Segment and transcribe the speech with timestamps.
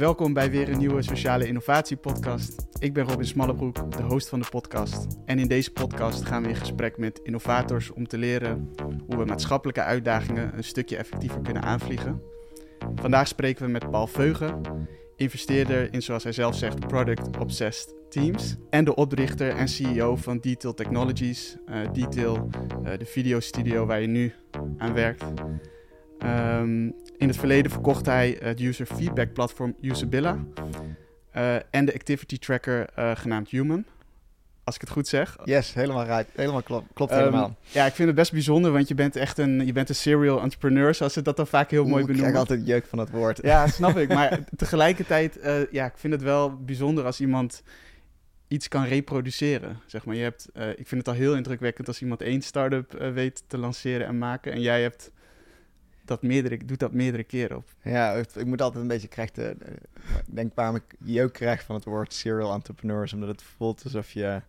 [0.00, 2.66] Welkom bij weer een nieuwe Sociale Innovatie Podcast.
[2.78, 5.06] Ik ben Robin Smallebroek, de host van de podcast.
[5.24, 8.74] En in deze podcast gaan we in gesprek met innovators om te leren
[9.06, 12.22] hoe we maatschappelijke uitdagingen een stukje effectiever kunnen aanvliegen.
[12.94, 14.60] Vandaag spreken we met Paul Veugen,
[15.16, 18.56] investeerder in, zoals hij zelf zegt, Product Obsessed Teams.
[18.70, 21.56] En de oprichter en CEO van Detail Technologies.
[21.68, 22.48] Uh, Detail,
[22.84, 24.34] uh, de videostudio waar je nu
[24.78, 25.24] aan werkt.
[26.24, 30.38] Um, in het verleden verkocht hij het user feedback platform Usabilla
[31.36, 33.84] uh, en de activity tracker uh, genaamd Human.
[34.64, 35.36] Als ik het goed zeg.
[35.44, 36.26] Yes, helemaal right.
[36.34, 36.86] Helemaal klopt.
[36.94, 37.56] Klopt um, helemaal.
[37.62, 40.40] Ja, ik vind het best bijzonder, want je bent echt een, je bent een serial
[40.40, 42.28] entrepreneur, zoals ze dat dan vaak heel Oeh, mooi benoemen.
[42.28, 43.38] Ik krijg altijd jeuk van het woord.
[43.42, 44.08] Ja, snap ik.
[44.08, 47.62] Maar tegelijkertijd, uh, ja, ik vind het wel bijzonder als iemand
[48.48, 49.80] iets kan reproduceren.
[49.86, 53.42] Zeg maar, je hebt, ik vind het al heel indrukwekkend als iemand één start-up weet
[53.46, 54.52] te lanceren en maken.
[54.52, 55.10] En jij hebt
[56.10, 57.68] dat meerdere, doet dat meerdere keren op.
[57.82, 59.50] Ja, ik moet altijd een beetje krijgen.
[60.26, 64.12] ik denk waarom ik jeuk krijg van het woord serial entrepreneurs, omdat het voelt alsof
[64.12, 64.42] je.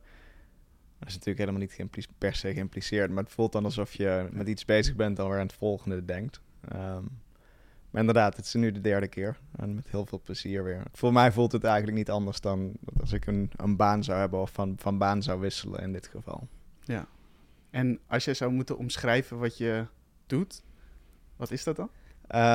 [1.00, 4.48] Dat is natuurlijk helemaal niet per se geïmpliceerd, maar het voelt dan alsof je met
[4.48, 6.42] iets bezig bent alweer aan het volgende denkt.
[6.74, 7.20] Um,
[7.90, 10.84] maar inderdaad, het is nu de derde keer en met heel veel plezier weer.
[10.94, 14.40] Voor mij voelt het eigenlijk niet anders dan als ik een, een baan zou hebben
[14.40, 16.48] of van, van baan zou wisselen in dit geval.
[16.84, 17.08] Ja,
[17.70, 19.86] en als je zou moeten omschrijven wat je
[20.28, 20.64] doet,
[21.42, 21.90] wat is dat dan?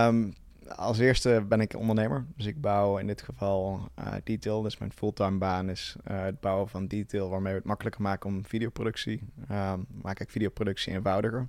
[0.06, 0.34] Um,
[0.76, 2.26] als eerste ben ik ondernemer.
[2.36, 4.62] Dus ik bouw in dit geval uh, detail.
[4.62, 8.30] Dus mijn fulltime baan is uh, het bouwen van detail, waarmee we het makkelijker maken
[8.30, 9.22] om videoproductie.
[9.50, 11.48] Um, maak ik videoproductie eenvoudiger.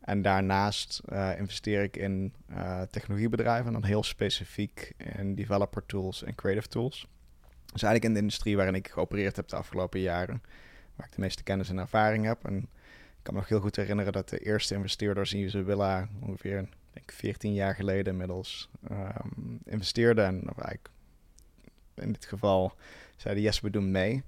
[0.00, 2.32] En daarnaast uh, investeer ik in
[2.90, 7.08] technologiebedrijven, dan heel specifiek in developer tools en creative tools.
[7.72, 10.42] Dus eigenlijk in de industrie waarin ik geopereerd heb de afgelopen jaren,
[10.96, 12.44] waar ik de meeste kennis en ervaring heb.
[12.44, 12.68] En
[13.24, 17.54] kan me nog heel goed herinneren dat de eerste investeerders in Usabilla ongeveer denk 14
[17.54, 20.24] jaar geleden inmiddels um, investeerden.
[20.24, 20.88] En eigenlijk
[21.94, 22.76] in dit geval
[23.16, 24.22] zeiden yes, we doen mee.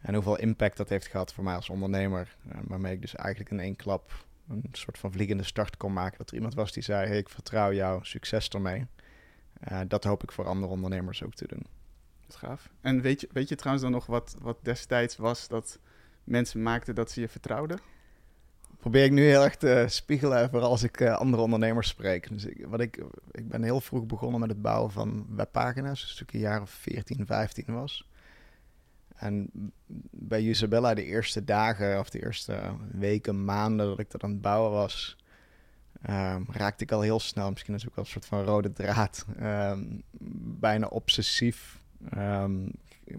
[0.00, 2.36] En hoeveel impact dat heeft gehad voor mij als ondernemer.
[2.46, 6.18] Uh, waarmee ik dus eigenlijk in één klap een soort van vliegende start kon maken.
[6.18, 8.86] Dat er iemand was die zei, hey, ik vertrouw jou, succes ermee.
[9.70, 11.66] Uh, dat hoop ik voor andere ondernemers ook te doen.
[12.26, 12.70] Dat gaaf.
[12.80, 15.78] En weet je, weet je trouwens dan nog wat, wat destijds was dat
[16.24, 17.78] mensen maakten dat ze je vertrouwden?
[18.84, 22.28] Probeer ik nu heel erg te spiegelen voor als ik uh, andere ondernemers spreek.
[22.28, 26.14] Dus ik, wat ik, ik ben heel vroeg begonnen met het bouwen van webpagina's, dus
[26.14, 28.08] toen ik een jaar of 14, 15 was.
[29.14, 29.50] En
[30.10, 32.60] bij Isabella de eerste dagen of de eerste
[32.92, 35.16] weken, maanden dat ik dat aan het bouwen was,
[36.10, 39.26] um, raakte ik al heel snel, misschien is ook wel een soort van rode draad,
[39.40, 40.02] um,
[40.60, 41.78] bijna obsessief
[42.16, 42.70] um,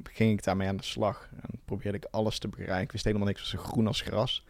[0.04, 1.30] ging ik daarmee aan de slag.
[1.42, 2.84] En probeerde ik alles te begrijpen.
[2.84, 4.44] Ik wist helemaal niks, was zo groen als gras.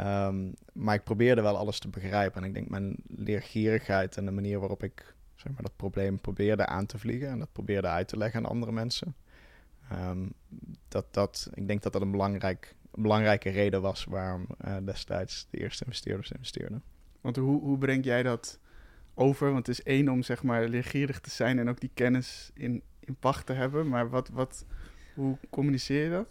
[0.00, 2.42] Um, maar ik probeerde wel alles te begrijpen.
[2.42, 6.66] En ik denk mijn leergierigheid en de manier waarop ik zeg maar, dat probleem probeerde
[6.66, 9.14] aan te vliegen en dat probeerde uit te leggen aan andere mensen.
[9.92, 10.32] Um,
[10.88, 15.58] dat, dat, ik denk dat dat een, belangrijk, belangrijke reden was waarom uh, destijds de
[15.58, 16.82] eerste investeerders investeerden.
[17.20, 18.58] Want hoe, hoe breng jij dat
[19.14, 19.52] over?
[19.52, 22.82] Want het is één om zeg maar leergierig te zijn en ook die kennis in,
[23.00, 23.88] in pacht te hebben.
[23.88, 24.64] Maar wat, wat,
[25.14, 26.28] hoe communiceer je dat?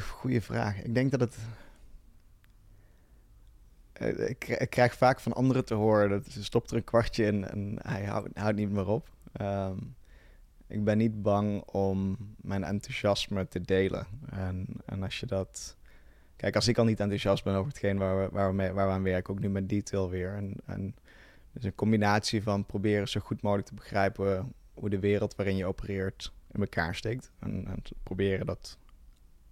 [0.00, 0.82] Goeie vraag.
[0.82, 1.42] Ik denk dat het eh,
[4.06, 7.48] ik, ik, krijg vaak van anderen te horen dat ze stopt er een kwartje in
[7.48, 9.08] en hij houdt, niet meer op.
[9.40, 9.94] Um,
[10.66, 14.06] ik ben niet bang om mijn enthousiasme te delen.
[14.30, 15.76] En, en als je dat.
[16.36, 19.02] Kijk, als ik al niet enthousiast ben over hetgeen waar we, waar we, waar aan
[19.02, 20.34] werken, ook nu met detail weer.
[20.34, 20.94] En, en
[21.52, 25.66] dus een combinatie van proberen zo goed mogelijk te begrijpen hoe de wereld waarin je
[25.66, 27.30] opereert in elkaar steekt.
[27.38, 28.78] En, en proberen dat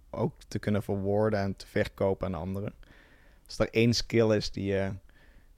[0.09, 2.73] ook te kunnen verwoorden en te verkopen aan anderen
[3.49, 4.89] als er één skill is die, uh,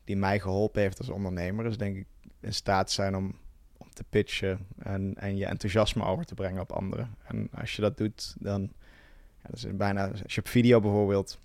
[0.03, 2.05] die mij geholpen heeft als ondernemer, is denk ik
[2.39, 3.35] in staat zijn om,
[3.77, 7.15] om te pitchen en, en je enthousiasme over te brengen op anderen.
[7.23, 8.61] En als je dat doet, dan
[9.41, 11.39] ja, dat is bijna, als je op video bijvoorbeeld,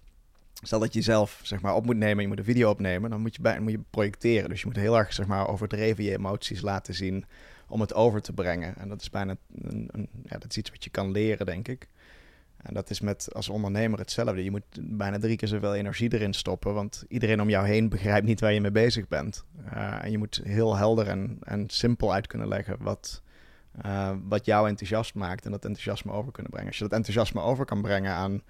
[0.62, 3.20] stel dat je zelf zeg maar, op moet nemen, je moet een video opnemen, dan
[3.20, 4.48] moet je, bij, moet je projecteren.
[4.48, 7.24] Dus je moet heel erg zeg maar, overdreven je emoties laten zien
[7.68, 8.76] om het over te brengen.
[8.76, 11.68] En dat is bijna een, een, ja, dat is iets wat je kan leren, denk
[11.68, 11.88] ik.
[12.66, 14.44] En dat is met als ondernemer hetzelfde.
[14.44, 18.26] Je moet bijna drie keer zoveel energie erin stoppen, want iedereen om jou heen begrijpt
[18.26, 19.44] niet waar je mee bezig bent.
[19.74, 23.22] Uh, en je moet heel helder en, en simpel uit kunnen leggen wat,
[23.84, 26.68] uh, wat jou enthousiast maakt en dat enthousiasme over kunnen brengen.
[26.68, 28.42] Als je dat enthousiasme over kan brengen aan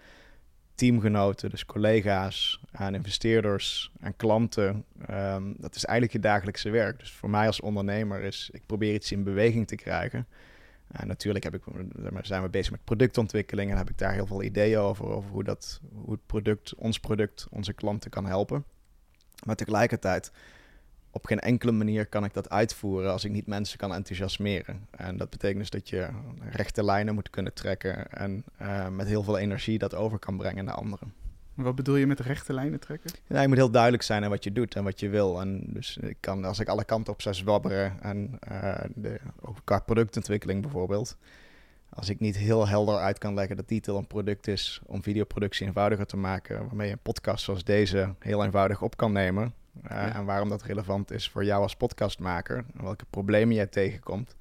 [0.75, 6.99] teamgenoten, dus collega's, aan investeerders, aan klanten, um, dat is eigenlijk je dagelijkse werk.
[6.99, 10.27] Dus voor mij als ondernemer is, ik probeer iets in beweging te krijgen.
[10.88, 11.62] En natuurlijk heb ik,
[12.23, 15.44] zijn we bezig met productontwikkeling en heb ik daar heel veel ideeën over, over hoe,
[15.44, 18.65] dat, hoe het product, ons product, onze klanten kan helpen.
[19.44, 20.33] Maar tegelijkertijd,
[21.11, 24.88] op geen enkele manier kan ik dat uitvoeren als ik niet mensen kan enthousiasmeren.
[24.91, 26.09] En dat betekent dus dat je
[26.50, 30.65] rechte lijnen moet kunnen trekken en uh, met heel veel energie dat over kan brengen
[30.65, 31.15] naar anderen.
[31.56, 33.11] Wat bedoel je met rechte lijnen trekken?
[33.26, 35.41] Ja, je moet heel duidelijk zijn in wat je doet en wat je wil.
[35.41, 39.56] En dus ik kan, als ik alle kanten op zou zwabberen en uh, de, ook
[39.64, 41.17] qua productontwikkeling bijvoorbeeld,
[41.88, 45.67] als ik niet heel helder uit kan leggen dat titel een product is om videoproductie
[45.67, 49.55] eenvoudiger te maken, waarmee je een podcast zoals deze heel eenvoudig op kan nemen.
[49.91, 54.37] Uh, En waarom dat relevant is voor jou als podcastmaker, en welke problemen jij tegenkomt.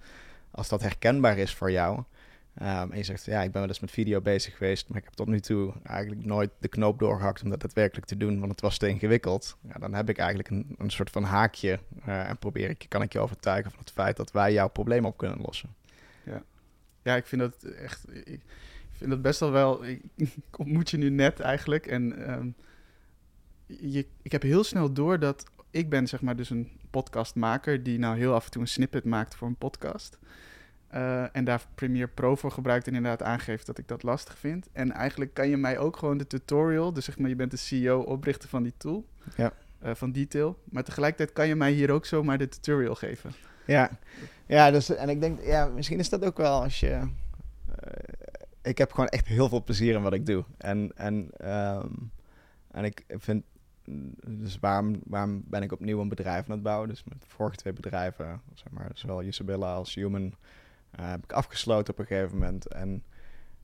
[0.52, 2.04] Als dat herkenbaar is voor jou,
[2.62, 5.04] um, en je zegt, ja, ik ben wel eens met video bezig geweest, maar ik
[5.04, 8.52] heb tot nu toe eigenlijk nooit de knoop doorgehakt om dat daadwerkelijk te doen, want
[8.52, 9.58] het was te ingewikkeld.
[9.62, 13.02] Ja, dan heb ik eigenlijk een, een soort van haakje uh, en probeer ik, kan
[13.02, 15.76] ik je overtuigen van het feit dat wij jouw probleem op kunnen lossen.
[16.24, 16.44] Ja.
[17.02, 18.06] Ja, ik vind dat echt.
[18.26, 18.42] Ik
[18.92, 19.86] vind dat best wel wel.
[19.86, 20.02] Ik,
[20.58, 21.88] ontmoet je nu net eigenlijk.
[21.88, 22.56] En um,
[23.66, 28.00] je, ik heb heel snel door dat ik ben, zeg maar, dus een podcastmaker die
[28.00, 30.20] nou heel af en toe een snippet maakt voor een podcast.
[30.96, 34.68] Uh, en daar Premiere Pro voor gebruikt en inderdaad aangeeft dat ik dat lastig vind.
[34.72, 37.58] En eigenlijk kan je mij ook gewoon de tutorial, dus zeg maar, je bent de
[37.58, 39.06] CEO, oprichter van die tool,
[39.36, 39.54] ja.
[39.84, 40.60] Uh, van Detail.
[40.64, 43.32] Maar tegelijkertijd kan je mij hier ook zomaar de tutorial geven.
[43.66, 43.90] Ja,
[44.46, 46.90] ja dus, en ik denk, ja, misschien is dat ook wel als je...
[46.90, 47.08] Uh,
[48.62, 50.44] ik heb gewoon echt heel veel plezier in wat ik doe.
[50.58, 52.12] En, en, um,
[52.72, 53.44] en ik vind...
[54.28, 56.90] Dus waarom, waarom ben ik opnieuw een bedrijf aan het bouwen?
[56.90, 60.34] Dus met vorige twee bedrijven, zeg maar, zowel Isabella als Human...
[61.00, 62.68] Uh, heb ik afgesloten op een gegeven moment.
[62.68, 63.04] En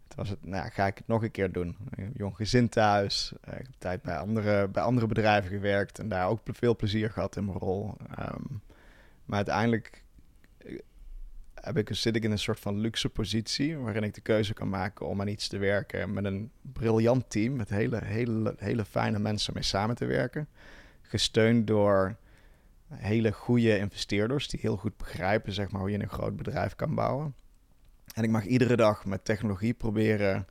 [0.07, 1.77] toen was het, nou ja, ga ik het nog een keer doen.
[1.89, 3.33] Een jong gezin thuis.
[3.47, 5.99] Uh, ik heb tijd bij andere, bij andere bedrijven gewerkt.
[5.99, 7.95] En daar ook veel plezier gehad in mijn rol.
[8.19, 8.61] Um,
[9.25, 10.03] maar uiteindelijk
[11.61, 14.69] heb ik, zit ik in een soort van luxe positie waarin ik de keuze kan
[14.69, 19.19] maken om aan iets te werken met een briljant team, met hele, hele, hele fijne
[19.19, 20.47] mensen mee samen te werken.
[21.01, 22.15] Gesteund door
[22.93, 26.95] hele goede investeerders die heel goed begrijpen zeg maar, hoe je een groot bedrijf kan
[26.95, 27.35] bouwen.
[28.13, 30.47] En ik mag iedere dag met technologie proberen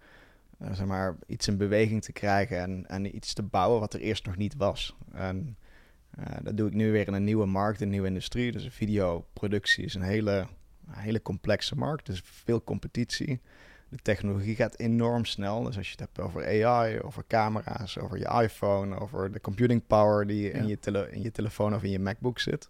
[0.63, 4.01] uh, zeg maar, iets in beweging te krijgen en, en iets te bouwen wat er
[4.01, 4.97] eerst nog niet was.
[5.13, 5.57] En
[6.19, 8.53] uh, dat doe ik nu weer in een nieuwe markt, een nieuwe industrie.
[8.53, 10.47] Dus videoproductie is een hele,
[10.91, 12.07] hele complexe markt.
[12.07, 13.41] Dus veel competitie.
[13.91, 15.63] De technologie gaat enorm snel.
[15.63, 19.87] Dus als je het hebt over AI, over camera's, over je iPhone, over de computing
[19.87, 20.53] power die ja.
[20.53, 22.69] in, je tele in je telefoon of in je MacBook zit.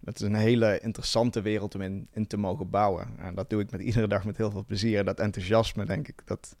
[0.00, 3.08] Dat is een hele interessante wereld om in, in te mogen bouwen.
[3.18, 5.04] En dat doe ik met iedere dag met heel veel plezier.
[5.04, 6.56] Dat enthousiasme, denk ik, dat,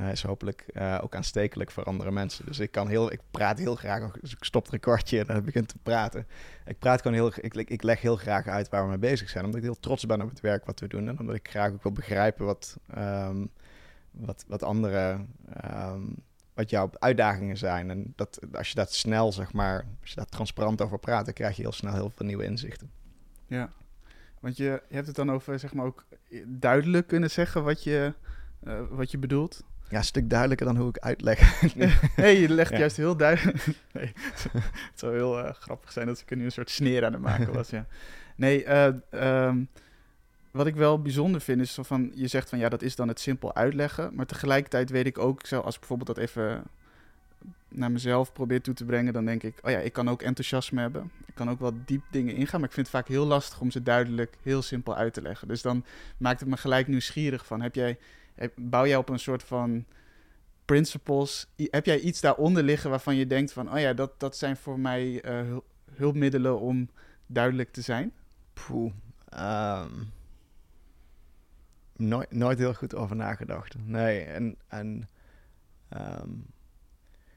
[0.00, 2.46] uh, is hopelijk uh, ook aanstekelijk voor andere mensen.
[2.46, 4.10] Dus ik kan heel, ik praat heel graag.
[4.20, 6.26] Dus ik stop een kwartje en dan begin te praten.
[6.66, 9.44] Ik praat gewoon heel, ik, ik leg heel graag uit waar we mee bezig zijn,
[9.44, 11.72] omdat ik heel trots ben op het werk wat we doen en omdat ik graag
[11.72, 13.50] ook wil begrijpen wat, um,
[14.10, 15.24] wat, wat andere,
[15.64, 16.16] um,
[16.54, 17.90] wat jouw uitdagingen zijn.
[17.90, 21.34] En dat als je dat snel, zeg maar, als je daar transparant over praat, dan
[21.34, 22.90] krijg je heel snel heel veel nieuwe inzichten.
[23.46, 23.70] Ja,
[24.40, 26.04] want je, je hebt het dan over, zeg maar, ook
[26.46, 28.14] duidelijk kunnen zeggen wat je,
[28.64, 29.64] uh, wat je bedoelt.
[29.94, 31.62] Ja, een stuk duidelijker dan hoe ik uitleg.
[32.16, 32.78] nee, je legt ja.
[32.78, 33.66] juist heel duidelijk.
[33.92, 34.12] nee,
[34.90, 37.52] het zou heel uh, grappig zijn dat ik nu een soort sneer aan het maken
[37.52, 37.70] was.
[37.70, 37.86] ja.
[38.36, 39.68] Nee, uh, um,
[40.50, 43.20] wat ik wel bijzonder vind is van je zegt van ja, dat is dan het
[43.20, 44.14] simpel uitleggen.
[44.14, 46.62] Maar tegelijkertijd weet ik ook, zo, als ik bijvoorbeeld dat even
[47.68, 50.80] naar mezelf probeer toe te brengen, dan denk ik, oh ja, ik kan ook enthousiasme
[50.80, 51.10] hebben.
[51.26, 53.70] Ik kan ook wel diep dingen ingaan, maar ik vind het vaak heel lastig om
[53.70, 55.48] ze duidelijk, heel simpel uit te leggen.
[55.48, 55.84] Dus dan
[56.16, 57.98] maakt het me gelijk nieuwsgierig van, heb jij
[58.54, 59.84] bouw jij op een soort van
[60.64, 61.46] principles?
[61.56, 64.78] Heb jij iets daaronder liggen waarvan je denkt van, oh ja, dat, dat zijn voor
[64.80, 65.56] mij uh,
[65.94, 66.88] hulpmiddelen om
[67.26, 68.12] duidelijk te zijn?
[68.52, 68.92] Poeh.
[69.38, 70.12] Um,
[71.96, 73.74] nooit, nooit heel goed over nagedacht.
[73.84, 75.08] Nee, en, en
[75.96, 76.46] um,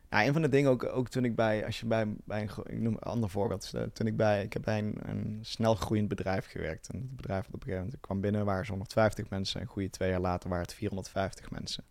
[0.09, 2.79] een van de dingen ook, ook toen ik bij, als je bij, bij een, ik
[2.79, 6.45] noem een ander voorbeeld, toen ik bij, ik heb bij een, een snel groeiend bedrijf
[6.45, 6.89] gewerkt.
[6.89, 9.61] En het bedrijf op een gegeven moment, kwam binnen, waren ze 150 mensen.
[9.61, 11.83] En goede twee jaar later waren het 450 mensen.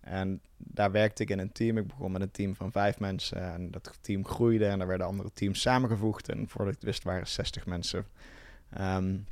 [0.00, 1.78] En daar werkte ik in een team.
[1.78, 3.52] Ik begon met een team van vijf mensen.
[3.52, 6.28] En dat team groeide en er werden andere teams samengevoegd.
[6.28, 8.06] En voordat ik het wist waren 60 mensen
[8.80, 9.26] um,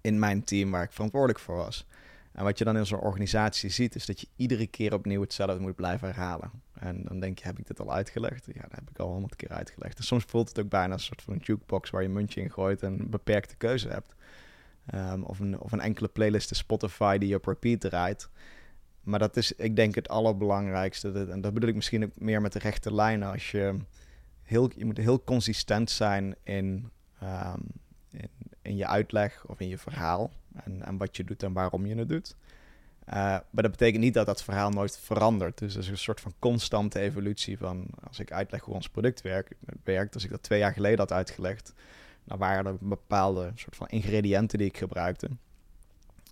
[0.00, 1.86] in mijn team waar ik verantwoordelijk voor was.
[2.32, 5.60] En wat je dan in zo'n organisatie ziet, is dat je iedere keer opnieuw hetzelfde
[5.60, 6.50] moet blijven herhalen.
[6.80, 8.46] En dan denk je, heb ik dit al uitgelegd?
[8.46, 9.98] Ja, dat heb ik al honderd keer uitgelegd.
[9.98, 12.50] En soms voelt het ook bijna een soort van een jukebox waar je muntje in
[12.50, 14.14] gooit en een beperkte keuze hebt.
[14.94, 18.28] Um, of, een, of een enkele playlist in Spotify die je op repeat draait.
[19.02, 21.26] Maar dat is, ik denk, het allerbelangrijkste.
[21.30, 23.30] En dat bedoel ik misschien ook meer met de rechte lijnen.
[23.30, 23.76] Als je
[24.42, 26.90] heel, je moet heel consistent zijn in,
[27.22, 27.66] um,
[28.10, 28.30] in,
[28.62, 30.30] in je uitleg of in je verhaal.
[30.64, 32.36] En, en wat je doet en waarom je het doet.
[33.08, 35.58] Uh, maar dat betekent niet dat dat verhaal nooit verandert.
[35.58, 39.22] Dus dat is een soort van constante evolutie van als ik uitleg hoe ons product
[39.22, 39.54] werkt,
[39.84, 41.74] werkt als ik dat twee jaar geleden had uitgelegd,
[42.24, 45.28] dan waren er bepaalde soort van ingrediënten die ik gebruikte.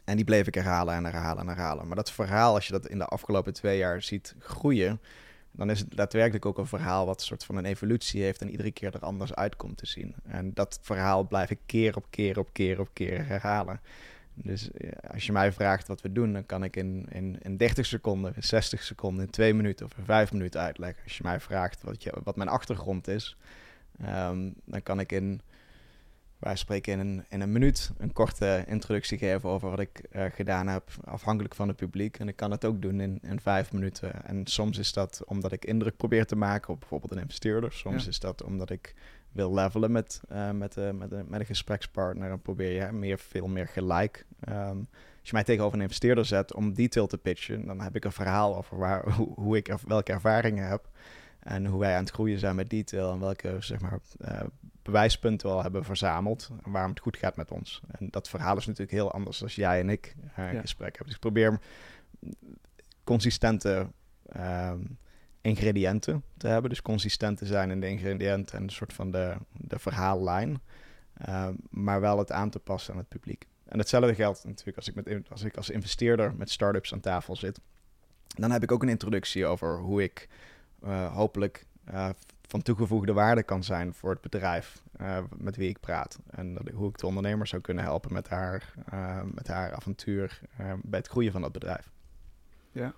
[0.04, 1.86] En die bleef ik herhalen en herhalen en herhalen.
[1.86, 5.00] Maar dat verhaal, als je dat in de afgelopen twee jaar ziet groeien,
[5.50, 8.50] dan is het daadwerkelijk ook een verhaal wat een soort van een evolutie heeft en
[8.50, 10.14] iedere keer er anders uitkomt te zien.
[10.26, 13.80] En dat verhaal blijf ik keer op keer op keer op keer herhalen.
[14.42, 14.70] Dus
[15.10, 18.32] als je mij vraagt wat we doen, dan kan ik in, in, in 30 seconden,
[18.36, 21.04] in 60 seconden, in 2 minuten of in 5 minuten uitleggen.
[21.04, 23.36] Als je mij vraagt wat, je, wat mijn achtergrond is,
[24.02, 25.40] um, dan kan ik in
[26.38, 30.24] wij spreken in een, in een minuut een korte introductie geven over wat ik uh,
[30.34, 32.18] gedaan heb, afhankelijk van het publiek.
[32.18, 34.24] En ik kan het ook doen in, in vijf minuten.
[34.24, 37.72] En soms is dat omdat ik indruk probeer te maken op bijvoorbeeld een investeerder.
[37.72, 38.94] Soms is dat omdat ik
[39.38, 42.30] wil levelen met, uh, met, uh, met, de, met een gesprekspartner.
[42.30, 44.26] En probeer je meer, veel meer gelijk.
[44.48, 44.88] Um,
[45.20, 48.12] als je mij tegenover een investeerder zet om detail te pitchen, dan heb ik een
[48.12, 50.88] verhaal over waar, hoe, hoe ik er, welke ervaringen heb.
[51.38, 54.40] En hoe wij aan het groeien zijn met detail en welke zeg maar, uh,
[54.82, 56.50] bewijspunten we al hebben verzameld.
[56.64, 57.80] En waarom het goed gaat met ons.
[57.90, 60.60] En dat verhaal is natuurlijk heel anders als jij en ik ja.
[60.60, 61.06] gesprek hebben.
[61.06, 61.60] Dus ik probeer
[63.04, 63.86] consistente
[64.36, 64.72] uh,
[65.40, 66.70] ingrediënten te hebben.
[66.70, 70.60] Dus consistent te zijn in de ingrediënten en een soort van de, de verhaallijn.
[71.14, 73.46] Ehm, maar wel het aan te passen aan het publiek.
[73.64, 77.36] En hetzelfde geldt natuurlijk als ik, met, als ik als investeerder met startups aan tafel
[77.36, 77.60] zit.
[78.26, 80.28] Dan heb ik ook een introductie over hoe ik
[80.84, 82.08] uh, hopelijk uh,
[82.42, 86.18] van toegevoegde waarde kan zijn voor het bedrijf uh, met wie ik praat.
[86.30, 88.74] En dat, hoe ik de ondernemer zou kunnen helpen met haar,
[89.34, 90.40] met haar avontuur
[90.82, 91.90] bij het groeien van dat bedrijf.
[92.72, 92.94] Ja.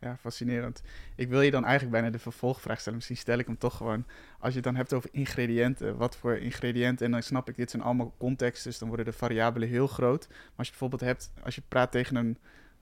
[0.00, 0.82] Ja, fascinerend.
[1.14, 2.94] Ik wil je dan eigenlijk bijna de vervolgvraag stellen.
[2.98, 4.04] Misschien stel ik hem toch gewoon.
[4.38, 7.06] Als je het dan hebt over ingrediënten, wat voor ingrediënten?
[7.06, 10.26] En dan snap ik, dit zijn allemaal contexten, dus dan worden de variabelen heel groot.
[10.28, 12.38] Maar als je bijvoorbeeld hebt, als je praat tegen een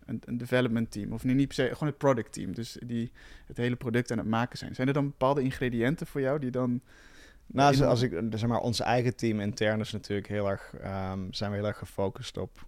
[0.09, 1.13] een, een development team.
[1.13, 2.55] Of niet per se, gewoon het product team.
[2.55, 3.13] Dus die
[3.47, 4.75] het hele product aan het maken zijn.
[4.75, 6.81] Zijn er dan bepaalde ingrediënten voor jou die dan...
[7.47, 11.33] Nou, als, als ik, zeg maar, ons eigen team intern is natuurlijk heel erg, um,
[11.33, 12.67] zijn we heel erg gefocust op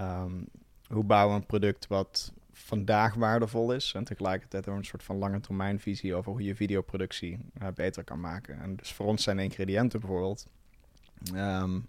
[0.00, 0.46] um,
[0.86, 3.92] hoe bouwen we een product wat vandaag waardevol is.
[3.94, 8.04] En tegelijkertijd we een soort van lange termijn visie over hoe je videoproductie uh, beter
[8.04, 8.60] kan maken.
[8.60, 10.46] En dus voor ons zijn ingrediënten bijvoorbeeld
[11.34, 11.88] um,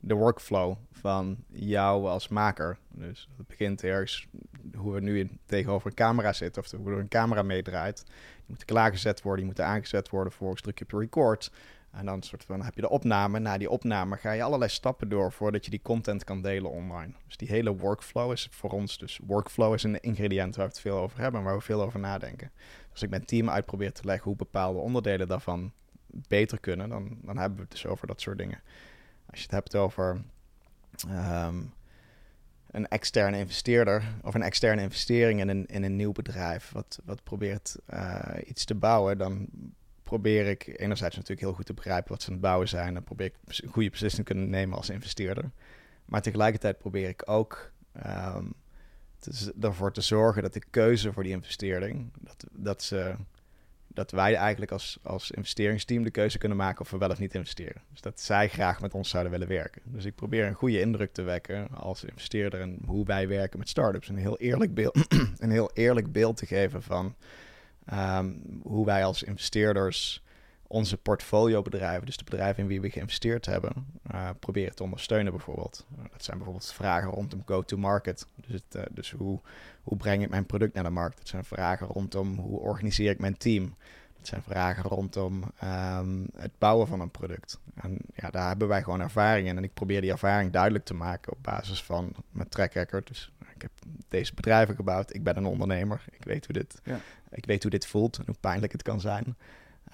[0.00, 2.78] de workflow van jou als maker.
[2.88, 4.26] Dus het begint ergens
[4.74, 8.02] hoe we nu tegenover een camera zitten of hoe er een camera meedraait.
[8.06, 11.52] Die moet klaargezet worden, die moeten aangezet worden, vervolgens druk je op record.
[11.90, 13.38] En dan soort van heb je de opname.
[13.38, 17.12] Na die opname ga je allerlei stappen door voordat je die content kan delen online.
[17.26, 18.98] Dus die hele workflow is voor ons.
[18.98, 22.00] Dus workflow is een ingrediënt waar we het veel over hebben, waar we veel over
[22.00, 22.50] nadenken.
[22.56, 25.72] Dus als ik mijn team uitprobeer te leggen hoe bepaalde onderdelen daarvan
[26.06, 28.60] beter kunnen, dan, dan hebben we het dus over dat soort dingen.
[29.26, 30.22] Als je het hebt over
[31.08, 31.72] um,
[32.70, 37.22] een externe investeerder of een externe investering in een, in een nieuw bedrijf, wat, wat
[37.22, 39.48] probeert uh, iets te bouwen, dan
[40.10, 42.94] probeer ik enerzijds natuurlijk heel goed te begrijpen wat ze aan het bouwen zijn.
[42.94, 45.50] Dan probeer ik een goede beslissing te kunnen nemen als investeerder.
[46.04, 47.72] Maar tegelijkertijd probeer ik ook
[49.18, 53.14] te, ervoor te zorgen dat de keuze voor die investering, dat, dat ze
[53.94, 57.34] dat wij eigenlijk als, als investeringsteam de keuze kunnen maken of we wel of niet
[57.34, 57.82] investeren.
[57.90, 59.82] Dus dat zij graag met ons zouden willen werken.
[59.84, 63.68] Dus ik probeer een goede indruk te wekken als investeerder en hoe wij werken met
[63.68, 64.08] startups.
[64.08, 65.06] Een heel eerlijk beeld,
[65.38, 67.14] een heel eerlijk beeld te geven van
[67.92, 70.22] um, hoe wij als investeerders
[70.66, 73.72] onze portfoliobedrijven, dus de bedrijven in wie we geïnvesteerd hebben,
[74.12, 75.86] uh, proberen te ondersteunen bijvoorbeeld.
[76.10, 78.26] dat zijn bijvoorbeeld vragen rondom go-to-market.
[78.34, 79.40] Dus, het, uh, dus hoe,
[79.82, 81.18] hoe breng ik mijn product naar de markt?
[81.18, 83.74] Dat zijn vragen rondom hoe organiseer ik mijn team?
[84.16, 87.58] Dat zijn vragen rondom um, het bouwen van een product.
[87.74, 89.56] En ja, daar hebben wij gewoon ervaring in.
[89.56, 93.06] En ik probeer die ervaring duidelijk te maken op basis van mijn track record.
[93.06, 95.14] Dus ik heb deze bedrijven gebouwd.
[95.14, 96.04] Ik ben een ondernemer.
[96.10, 97.00] Ik weet hoe dit, ja.
[97.30, 99.36] ik weet hoe dit voelt en hoe pijnlijk het kan zijn.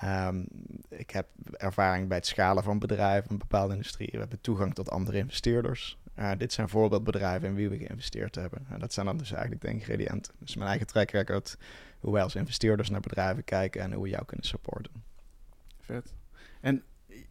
[0.05, 0.47] Um,
[0.89, 4.09] ik heb ervaring bij het schalen van bedrijven, een bepaalde industrie.
[4.13, 5.99] We hebben toegang tot andere investeerders.
[6.19, 8.67] Uh, dit zijn voorbeeldbedrijven in wie we geïnvesteerd hebben.
[8.69, 10.35] En dat zijn dan dus eigenlijk de ingrediënten.
[10.39, 11.57] Dus mijn eigen track record,
[12.01, 14.93] hoe wij als investeerders naar bedrijven kijken en hoe we jou kunnen supporten.
[15.81, 16.15] Vet.
[16.61, 16.83] En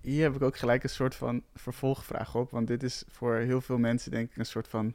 [0.01, 2.51] hier heb ik ook gelijk een soort van vervolgvraag op.
[2.51, 4.93] Want dit is voor heel veel mensen denk ik een soort van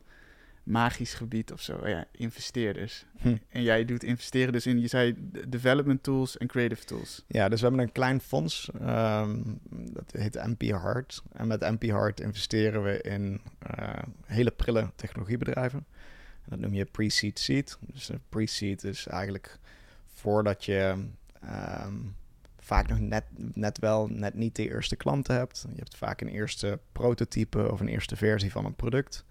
[0.71, 1.89] magisch gebied of zo.
[1.89, 3.05] Ja, investeerders.
[3.19, 3.37] Hm.
[3.49, 5.15] En jij doet investeren dus in, je zei,
[5.49, 7.25] development tools en creative tools.
[7.27, 11.23] Ja, dus we hebben een klein fonds, um, dat heet MP Hard.
[11.33, 13.41] En met MP Hard investeren we in
[13.79, 15.87] uh, hele prille technologiebedrijven.
[16.43, 17.79] En dat noem je pre-seed seed.
[17.81, 19.59] Dus een pre-seed is eigenlijk
[20.07, 21.05] voordat je
[21.45, 22.17] um,
[22.59, 25.65] vaak nog net, net wel, net niet de eerste klanten hebt.
[25.69, 29.25] Je hebt vaak een eerste prototype of een eerste versie van een product.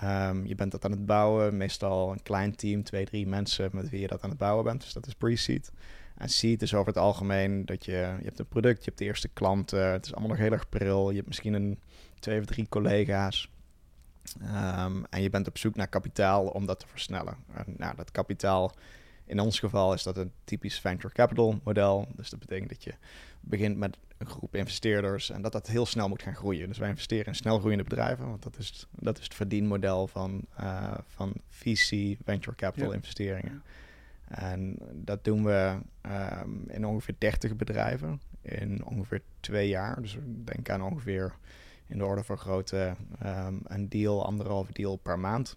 [0.00, 3.90] Ehm, je bent dat aan het bouwen, meestal een klein team, twee, drie mensen met
[3.90, 4.80] wie je dat aan het bouwen bent.
[4.80, 5.72] Dus dat is pre-seed.
[6.16, 9.04] En seed is over het algemeen dat je, je hebt een product, je hebt de
[9.04, 11.08] eerste klanten, het is allemaal nog heel erg pril.
[11.08, 11.78] Je hebt misschien een
[12.18, 13.50] twee of drie collega's.
[14.40, 17.36] Ehm, en je bent op zoek naar kapitaal om dat te versnellen.
[17.54, 18.72] En, nou, dat kapitaal,
[19.26, 22.08] in ons geval is dat een typisch venture capital model.
[22.16, 22.94] Dus dat betekent dat je
[23.48, 26.68] begint met een groep investeerders en dat dat heel snel moet gaan groeien.
[26.68, 30.42] Dus wij investeren in snel groeiende bedrijven, want dat is, dat is het verdienmodel van,
[30.60, 33.62] uh, van VC, venture capital investeringen.
[34.28, 35.78] En dat doen we
[36.42, 40.02] um, in ongeveer 30 bedrijven in ongeveer twee jaar.
[40.02, 41.34] Dus denk aan ongeveer
[41.86, 45.56] in de orde van grootte um, een deal, anderhalve deal per maand.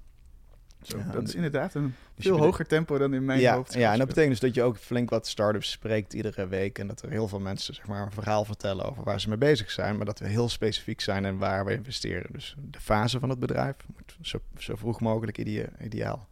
[0.81, 3.74] Zo, dat is inderdaad een dus veel hoger tempo dan in mijn ja, hoofd.
[3.74, 6.79] Ja, en dat betekent dus dat je ook flink wat startups spreekt iedere week.
[6.79, 9.38] En dat er heel veel mensen zeg maar, een verhaal vertellen over waar ze mee
[9.38, 9.98] bezig zijn.
[9.98, 12.31] Maar dat we heel specifiek zijn en waar we investeren.
[12.31, 15.38] Dus de fase van het bedrijf moet zo, zo vroeg mogelijk
[15.81, 16.27] ideaal.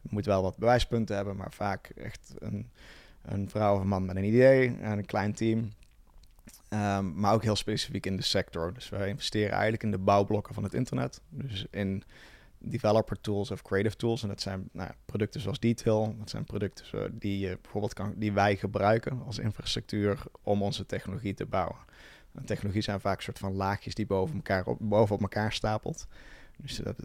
[0.00, 2.70] Je moet wel wat bewijspunten hebben, maar vaak echt een,
[3.22, 5.72] een vrouw of een man met een idee en een klein team.
[6.70, 8.74] Um, maar ook heel specifiek in de sector.
[8.74, 11.20] Dus wij investeren eigenlijk in de bouwblokken van het internet.
[11.28, 12.04] Dus in
[12.64, 14.22] developer tools of creative tools.
[14.22, 16.14] En dat zijn nou, producten zoals Detail.
[16.18, 21.34] Dat zijn producten die, je bijvoorbeeld kan, die wij gebruiken als infrastructuur om onze technologie
[21.34, 21.76] te bouwen.
[22.34, 26.06] En technologie zijn vaak een soort van laagjes die boven, elkaar op, elkaar stapelt.
[26.56, 26.96] Dus dat,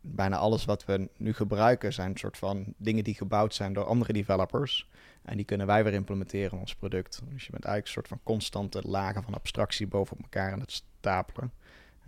[0.00, 3.84] bijna alles wat we nu gebruiken zijn een soort van dingen die gebouwd zijn door
[3.84, 4.88] andere developers.
[5.22, 7.20] En die kunnen wij weer implementeren in ons product.
[7.28, 10.72] Dus je bent eigenlijk een soort van constante lagen van abstractie bovenop elkaar aan het
[10.72, 11.52] stapelen.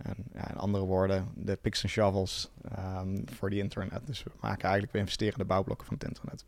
[0.03, 4.01] En ja, in andere woorden, de picks en shovels um, voor die internet.
[4.05, 6.45] Dus we maken eigenlijk, we investeren in de bouwblokken van het internet.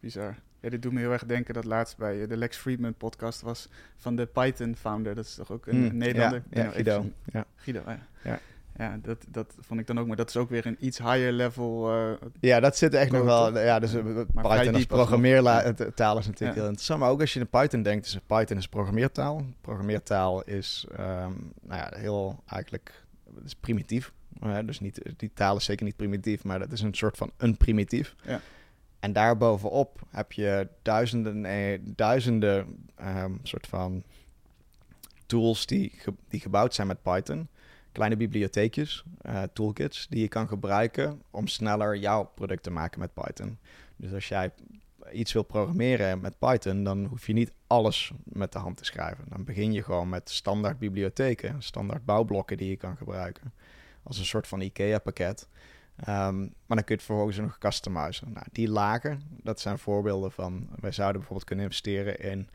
[0.00, 0.36] Bizar.
[0.60, 3.40] Ja, dit doet me heel erg denken dat laatst bij eh, de Lex Friedman podcast
[3.40, 5.14] was van de Python founder.
[5.14, 6.42] Dat is toch ook een mm, Nederlander?
[6.50, 7.10] Ja, ja Guido.
[7.24, 7.46] Ja.
[7.56, 7.82] Guido,
[8.22, 8.38] ja.
[8.76, 11.32] Ja dat, dat vond ik dan ook, maar dat is ook weer een iets higher
[11.32, 11.96] level.
[11.96, 13.58] Uh, ja, dat zit echt nog wel.
[13.58, 17.00] Ja, dus uh, Python als programmeertaal is natuurlijk heel interessant.
[17.00, 19.44] Maar ook als je in Python denkt, dus Python is programmeertaal.
[19.60, 23.04] Programmeertaal is um, nou ja, heel eigenlijk
[23.44, 24.12] is primitief.
[24.42, 27.30] Uh, dus niet, die taal is zeker niet primitief, maar dat is een soort van
[27.36, 28.14] een primitief.
[28.22, 28.40] Ja.
[29.00, 34.02] En daarbovenop heb je duizenden, nee, duizenden um, soort van
[35.26, 37.48] tools die, ge, die gebouwd zijn met Python
[37.94, 43.14] kleine bibliotheekjes, uh, toolkits, die je kan gebruiken om sneller jouw product te maken met
[43.14, 43.58] Python.
[43.96, 44.50] Dus als jij
[45.12, 49.24] iets wil programmeren met Python, dan hoef je niet alles met de hand te schrijven.
[49.28, 53.52] Dan begin je gewoon met standaard bibliotheken, standaard bouwblokken die je kan gebruiken.
[54.02, 55.48] Als een soort van IKEA-pakket.
[56.08, 58.32] Um, maar dan kun je het vervolgens nog customizen.
[58.32, 60.68] Nou, die lagen, dat zijn voorbeelden van...
[60.80, 62.48] Wij zouden bijvoorbeeld kunnen investeren in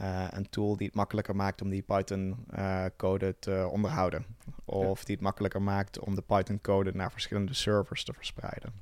[0.00, 4.26] uh, een tool die het makkelijker maakt om die Python-code uh, te onderhouden.
[4.64, 8.72] Of die het makkelijker maakt om de Python-code naar verschillende servers te verspreiden.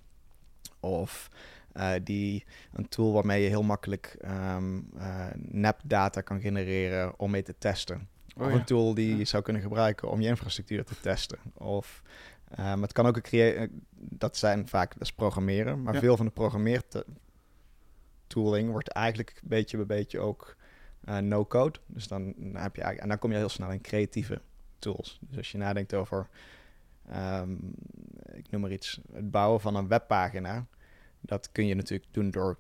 [0.81, 1.31] Of
[1.75, 4.17] uh, die een tool waarmee je heel makkelijk
[4.57, 4.91] um,
[5.35, 8.09] nep-data kan genereren om mee te testen.
[8.37, 11.39] Oh, of een tool die je zou kunnen gebruiken om je infrastructuur te testen.
[11.55, 12.03] Of
[12.59, 13.87] um, het kan ook een creëren.
[13.95, 20.19] Dat zijn vaak is programmeren, maar veel van de programmeertooling wordt eigenlijk beetje bij beetje
[20.19, 20.57] ook
[21.09, 21.79] uh, no-code.
[21.87, 24.41] Dus dan, heb je en dan kom je heel snel in creatieve
[24.79, 25.19] tools.
[25.21, 26.29] Dus als je nadenkt over,
[27.15, 27.75] um,
[28.33, 30.67] ik noem maar iets, het bouwen van een webpagina,
[31.21, 32.57] dat kun je natuurlijk doen door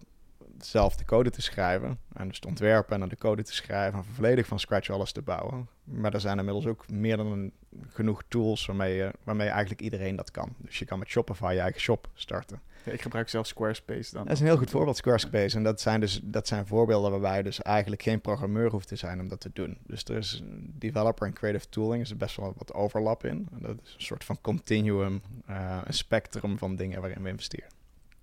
[0.59, 3.99] zelf de code te schrijven en dus te ontwerpen en dan de code te schrijven
[3.99, 5.69] en volledig van scratch alles te bouwen.
[5.85, 7.53] Maar er zijn inmiddels ook meer dan
[7.89, 10.55] genoeg tools waarmee, waarmee eigenlijk iedereen dat kan.
[10.59, 12.61] Dus je kan met Shopify je eigen shop starten.
[12.85, 14.25] Ja, ik gebruik zelf Squarespace dan.
[14.25, 15.57] Dat is een heel goed voorbeeld, Squarespace.
[15.57, 18.97] En dat zijn dus dat zijn voorbeelden waarbij je dus eigenlijk geen programmeur hoeft te
[18.97, 19.79] zijn om dat te doen.
[19.87, 20.43] Dus er is
[20.79, 23.49] developer en creative tooling is er best wel wat overlap in.
[23.53, 27.71] En dat is een soort van continuum, uh, een spectrum van dingen waarin we investeren.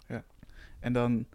[0.07, 0.23] Ja,
[0.79, 1.25] en dan,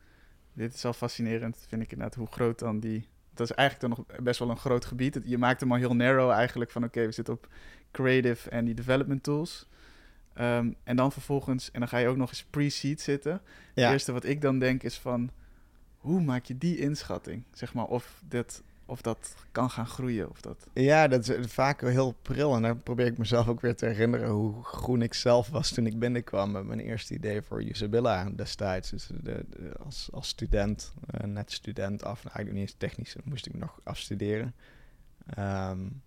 [0.53, 3.09] dit is al fascinerend, vind ik inderdaad, hoe groot dan die...
[3.35, 5.21] Dat is eigenlijk dan nog best wel een groot gebied.
[5.25, 7.49] Je maakt hem al heel narrow eigenlijk van oké, we zitten op
[7.91, 9.67] creative en die development tools.
[10.40, 13.40] Um, en dan vervolgens, en dan ga je ook nog eens pre-seed zitten.
[13.75, 13.83] Ja.
[13.83, 15.31] Het eerste wat ik dan denk is van,
[15.96, 17.42] hoe maak je die inschatting?
[17.53, 20.31] Zeg maar, of dat, of dat kan gaan groeien.
[20.31, 20.66] Of dat...
[20.72, 22.55] Ja, dat is vaak heel pril.
[22.55, 25.87] En dan probeer ik mezelf ook weer te herinneren hoe groen ik zelf was toen
[25.87, 28.90] ik binnenkwam met mijn eerste idee voor Usabilla destijds.
[28.90, 29.44] Dus de,
[29.85, 33.55] als, als student, uh, net student af, nou, eigenlijk niet eens technisch, dan moest ik
[33.55, 34.55] nog afstuderen.
[35.38, 36.03] Um,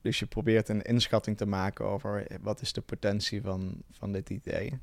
[0.00, 4.30] dus je probeert een inschatting te maken over wat is de potentie van, van dit
[4.30, 4.78] idee.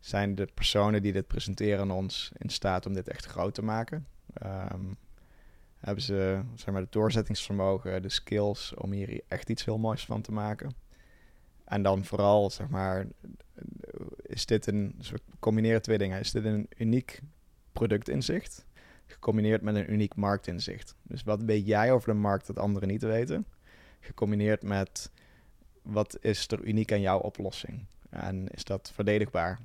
[0.00, 4.06] Zijn de personen die dit presenteren ons in staat om dit echt groot te maken?
[4.44, 4.96] Um,
[5.76, 10.22] hebben ze zeg maar, het doorzettingsvermogen, de skills om hier echt iets heel moois van
[10.22, 10.74] te maken?
[11.64, 13.06] En dan vooral, zeg maar,
[14.22, 16.20] is dit een, we combineren twee dingen.
[16.20, 17.20] Is dit een uniek
[17.72, 18.66] productinzicht,
[19.06, 20.94] gecombineerd met een uniek marktinzicht.
[21.02, 23.46] Dus wat weet jij over de markt dat anderen niet weten,
[24.00, 25.10] gecombineerd met
[25.82, 29.60] wat is er uniek aan jouw oplossing en is dat verdedigbaar?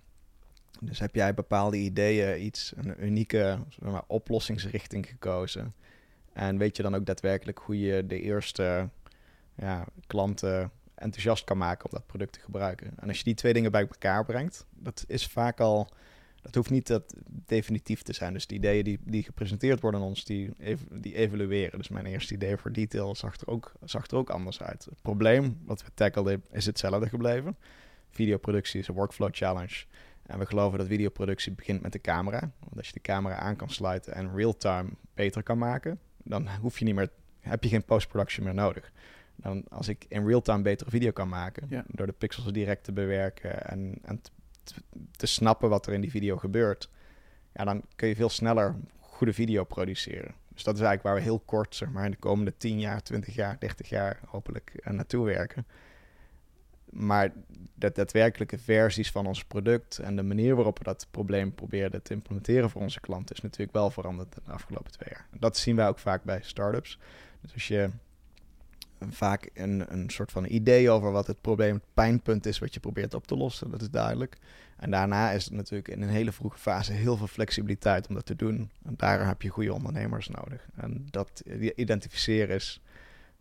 [0.79, 5.73] Dus heb jij bepaalde ideeën, iets, een unieke zeg maar, oplossingsrichting gekozen?
[6.33, 8.89] En weet je dan ook daadwerkelijk hoe je de eerste
[9.55, 12.91] ja, klanten enthousiast kan maken om dat product te gebruiken?
[12.95, 15.89] En als je die twee dingen bij elkaar brengt, dat is vaak al,
[16.45, 18.33] dat hoeft niet dat definitief te zijn.
[18.33, 20.51] Dus de ideeën die, die gepresenteerd worden aan ons, die,
[20.91, 21.77] die evalueren.
[21.77, 24.85] Dus mijn eerste idee voor detail zag er, ook, zag er ook anders uit.
[24.85, 27.57] Het probleem wat we tackelden is hetzelfde gebleven.
[28.09, 29.85] Videoproductie is een workflow challenge.
[30.25, 32.39] En we geloven dat videoproductie begint met de camera.
[32.39, 36.79] Want als je de camera aan kan sluiten en real-time beter kan maken, dan hoef
[36.79, 38.91] je niet meer, heb je geen post-production meer nodig.
[39.35, 43.67] Dan als ik in real-time betere video kan maken, door de pixels direct te bewerken
[43.67, 44.29] en, en te,
[45.11, 46.89] te, snappen wat er in die video gebeurt,
[47.53, 50.35] ja, dan kun je veel sneller goede video produceren.
[50.53, 53.03] Dus dat is eigenlijk waar we heel kort, zeg maar, in de komende 10 jaar,
[53.03, 55.65] 20 jaar, 30 jaar hopelijk uh, naartoe werken.
[56.89, 57.33] Maar
[57.73, 62.13] de daadwerkelijke versies van ons product en de manier waarop we dat probleem probeerden te
[62.13, 65.27] implementeren voor onze klanten is natuurlijk wel veranderd de afgelopen twee jaar.
[65.39, 66.99] Dat zien wij ook vaak bij startups.
[67.41, 67.89] Dus als je
[69.13, 72.79] vaak een, een soort van idee over wat het probleem, het pijnpunt is wat je
[72.79, 74.37] probeert op te lossen, dat is duidelijk.
[74.77, 78.25] En daarna is het natuurlijk in een hele vroege fase heel veel flexibiliteit om dat
[78.25, 78.69] te doen.
[78.83, 80.67] En daar heb je goede ondernemers nodig.
[80.75, 81.43] En dat
[81.75, 82.81] identificeren is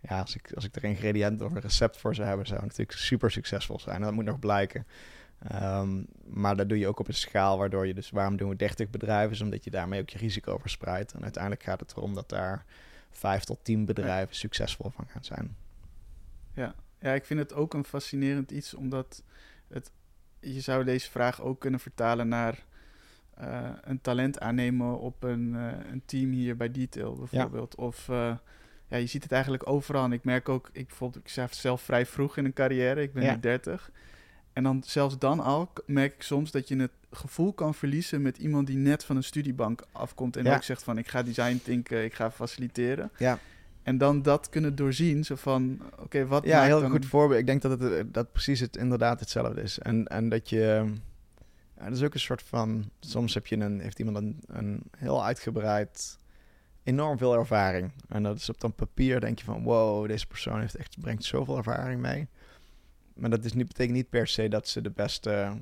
[0.09, 2.69] ja, als ik, als ik er ingrediënten of een recept voor zou hebben, zou het
[2.69, 3.97] natuurlijk super succesvol zijn.
[3.97, 4.87] En dat moet nog blijken.
[5.39, 8.57] Ehm, maar dat doe je ook op een schaal waardoor je dus, waarom doen we
[8.57, 9.33] 30 bedrijven?
[9.33, 11.13] Is omdat je daarmee ook je risico verspreidt.
[11.13, 12.65] En uiteindelijk gaat het erom dat daar
[13.19, 15.57] 5 tot 10 bedrijven succesvol van gaan zijn.
[16.55, 16.75] Ja.
[16.99, 19.23] ja, ik vind het ook een fascinerend iets, omdat
[19.69, 19.93] het,
[20.41, 22.65] je zou deze vraag ook kunnen vertalen naar
[23.41, 27.75] uh, een talent aannemen op een, uh, een team hier bij Detail bijvoorbeeld.
[27.75, 28.37] Of uh,
[28.89, 30.05] ja, je ziet het eigenlijk overal.
[30.05, 33.13] En ik merk ook, ik, bijvoorbeeld, ik zei zelf vrij vroeg in een carrière, ik
[33.13, 33.91] ben nu 30.
[34.53, 38.39] En dan zelfs dan al merk ik soms dat je het gevoel kan verliezen met
[38.39, 42.05] iemand die net van een studiebank afkomt en ook zegt van ik ga design thinken,
[42.05, 43.11] ik ga faciliteren.
[43.19, 43.39] Ja.
[43.83, 47.41] En dan dat kunnen doorzien, zo van oké, wat Ja, heel goed voorbeeld.
[47.41, 49.79] Ik denk dat het eh, dat precies het inderdaad hetzelfde is.
[49.79, 50.93] En, en dat je
[51.77, 54.83] ja, dat is ook een soort van soms heb je een heeft iemand een, een
[54.97, 56.19] heel uitgebreid
[56.83, 57.93] enorm veel ervaring.
[58.09, 61.25] En dat is op dan papier denk je van wow, deze persoon heeft echt, brengt
[61.25, 62.29] zoveel ervaring mee.
[63.15, 65.53] Maar dat is niet, betekent niet per se dat ze de beste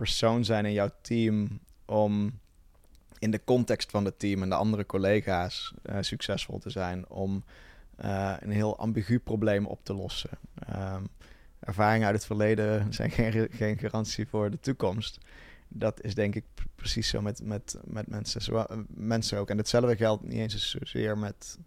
[0.00, 2.38] persoon zijn in jouw team om
[3.18, 7.08] in de context van het team en de andere collega's uh, succesvol te zijn.
[7.08, 7.44] Om
[8.04, 10.38] uh, een heel ambigu probleem op te lossen.
[10.76, 11.08] Um,
[11.60, 15.18] ervaringen uit het verleden zijn geen, geen garantie voor de toekomst
[15.72, 19.50] dat is denk ik precies zo met, met, met mensen, eh, mensen ook.
[19.50, 21.58] En hetzelfde geldt niet eens zozeer met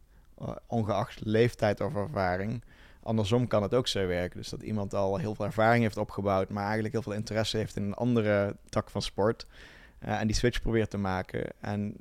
[0.67, 2.63] ongeacht leeftijd of ervaring.
[3.03, 4.37] Andersom kan het ook zo werken.
[4.37, 7.75] Dus dat iemand al heel veel ervaring heeft opgebouwd, maar eigenlijk heel veel interesse heeft
[7.75, 9.47] in een andere tak van sport.
[10.05, 11.45] Uh, en die switch probeert te maken.
[11.59, 11.95] En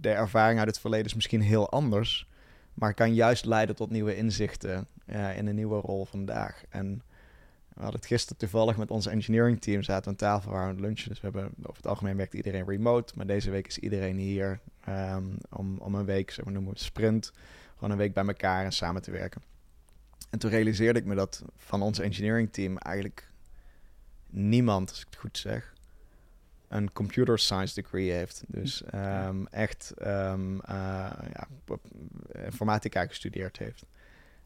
[0.00, 2.28] de ervaring uit het verleden is misschien heel anders,
[2.74, 4.86] maar kan juist leiden tot nieuwe inzichten
[5.36, 6.62] in een nieuwe rol vandaag.
[6.68, 7.02] En
[7.74, 10.74] we hadden het gisteren toevallig met onze engineering team zaten aan tafel waar we aan
[10.74, 11.08] het lunchen.
[11.08, 13.12] Dus we hebben over het algemeen werkt iedereen remote.
[13.16, 17.32] Maar deze week is iedereen hier um, om, om een week, maar noemen we sprint,
[17.74, 19.42] gewoon een week bij elkaar en samen te werken.
[20.34, 23.30] En toen realiseerde ik me dat van ons engineering team eigenlijk
[24.26, 25.74] niemand, als ik het goed zeg,
[26.68, 28.44] een computer science degree heeft.
[28.46, 30.60] Dus um, echt um, uh,
[31.32, 31.48] ja,
[32.44, 33.86] informatica gestudeerd heeft.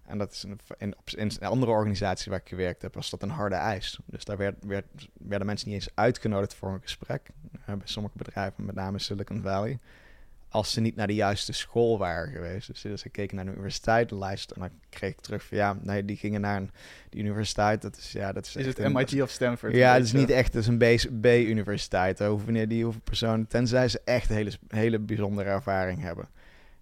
[0.06, 3.22] En dat is een, in, in een andere organisatie waar ik gewerkt heb, was dat
[3.22, 3.98] een harde eis.
[4.04, 7.28] Dus daar werd, werd, werden mensen niet eens uitgenodigd voor een gesprek.
[7.52, 9.78] Uh, bij sommige bedrijven, met name Silicon Valley.
[10.50, 12.66] Als ze niet naar de juiste school waren geweest.
[12.66, 16.04] Dus, dus ik keek naar de universiteitenlijst en dan kreeg ik terug van ja, nee,
[16.04, 16.70] die gingen naar een
[17.08, 17.82] die universiteit.
[17.82, 19.74] Dat is, ja, dat is, is het MIT of Stanford?
[19.74, 22.18] Ja, het is niet echt, het is een B-universiteit.
[22.18, 26.28] Hoeven die hoeven personen, tenzij ze echt hele, hele bijzondere ervaring hebben.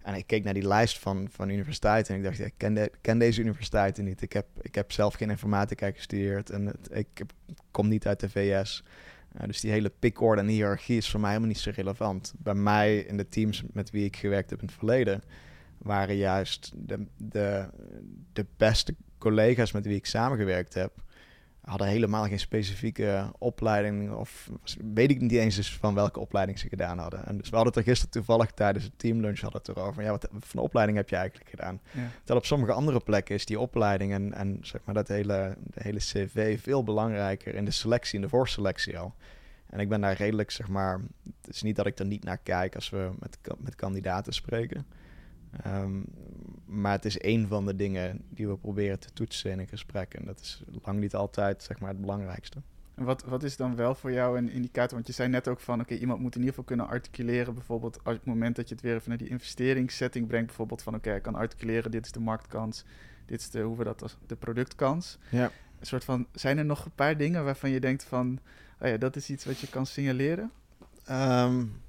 [0.07, 2.73] En ik keek naar die lijst van, van universiteiten en ik dacht, ja, ik ken,
[2.73, 4.21] de, ken deze universiteiten niet.
[4.21, 7.07] Ik heb, ik heb zelf geen informatica gestudeerd en het, ik
[7.71, 8.83] kom niet uit de VS.
[9.45, 12.33] Dus die hele pickorde en hiërarchie is voor mij helemaal niet zo relevant.
[12.37, 15.23] Bij mij in de teams met wie ik gewerkt heb in het verleden...
[15.77, 17.69] waren juist de, de,
[18.33, 21.05] de beste collega's met wie ik samengewerkt heb...
[21.67, 24.11] hadden helemaal geen specifieke opleiding.
[24.11, 24.49] Of
[24.93, 27.25] weet ik niet eens eens van welke opleiding ze gedaan hadden.
[27.25, 30.03] En dus we hadden het er gisteren toevallig tijdens het teamlunch hadden het erover.
[30.03, 31.79] Ja, wat voor opleiding heb je eigenlijk gedaan?
[31.91, 32.09] Ja.
[32.17, 35.81] Terwijl op sommige andere plekken is die opleiding en, en zeg maar dat hele, de
[35.83, 39.15] hele cv veel belangrijker in de selectie, in de voorselectie al.
[39.69, 42.37] En ik ben daar redelijk, zeg maar, het is niet dat ik er niet naar
[42.37, 44.85] kijk als we met, met kandidaten spreken.
[45.63, 45.99] Ehm,
[46.67, 50.13] maar het is een van de dingen die we proberen te toetsen in een gesprek.
[50.13, 52.61] En dat is lang niet altijd zeg maar, het belangrijkste.
[52.95, 54.93] En wat, wat is dan wel voor jou een indicator?
[54.93, 57.53] Want je zei net ook van, oké, iemand moet in ieder geval kunnen articuleren.
[57.53, 60.47] Bijvoorbeeld als het moment dat je het weer even naar die investeringssetting brengt.
[60.47, 62.85] Bijvoorbeeld van, oké, ik kan articuleren, dit is de marktkans.
[63.25, 65.17] Dit is de, hoe we dat als de productkans.
[65.29, 65.51] Ja.
[65.79, 68.39] Een soort van, zijn er nog een paar dingen waarvan je denkt van,
[68.81, 70.51] oh ja, dat is iets wat je kan signaleren?
[71.09, 71.81] Um,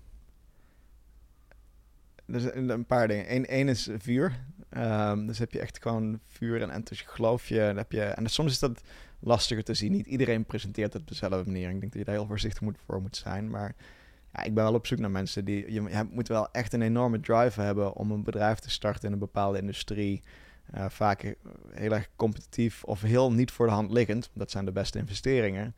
[2.27, 3.45] er zijn een paar dingen.
[3.59, 4.41] Eén is vuur.
[4.77, 7.15] Um, dus heb je echt gewoon vuur en enthousiasme.
[7.15, 8.03] Geloof je, heb je.
[8.03, 8.81] En soms is dat
[9.19, 9.93] lastiger te zien.
[9.93, 11.71] Niet iedereen presenteert het op dezelfde manier.
[11.71, 13.51] Ik denk dat je daar heel voorzichtig moet, voor moet zijn.
[13.51, 13.75] Maar
[14.33, 15.73] ja, ik ben wel op zoek naar mensen die.
[15.73, 19.19] Je, moet wel echt een enorme drive hebben om een bedrijf te starten in een
[19.19, 20.23] bepaalde industrie.
[20.75, 21.35] Uh, vaak
[21.71, 24.31] heel erg competitief of heel niet voor de hand liggend.
[24.33, 25.75] Dat zijn de beste investeringen.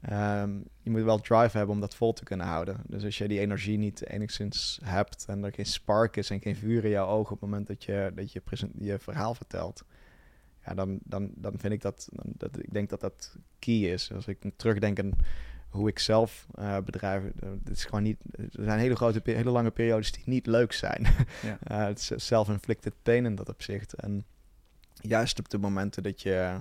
[0.00, 2.80] Ehm, je moet wel drive hebben om dat vol te kunnen houden.
[2.86, 6.56] Dus als je die energie niet enigszins hebt en er geen spark is en geen
[6.56, 8.42] vuur in jouw ogen op het moment dat je dat je,
[8.78, 9.84] je verhaal vertelt,
[10.64, 14.12] ja, dan, dan, dan vind ik dat, dat, ik denk dat dat key is.
[14.12, 15.12] Als ik terugdenk aan
[15.68, 19.50] hoe ik zelf uh, bedrijven, uh, het is gewoon niet, er zijn hele grote, hele
[19.50, 21.06] lange periodes die niet leuk zijn.
[21.42, 21.58] Ja.
[21.88, 23.94] uh, is self-inflicted pain in dat opzicht.
[23.94, 24.24] En
[24.94, 26.60] juist op de momenten dat je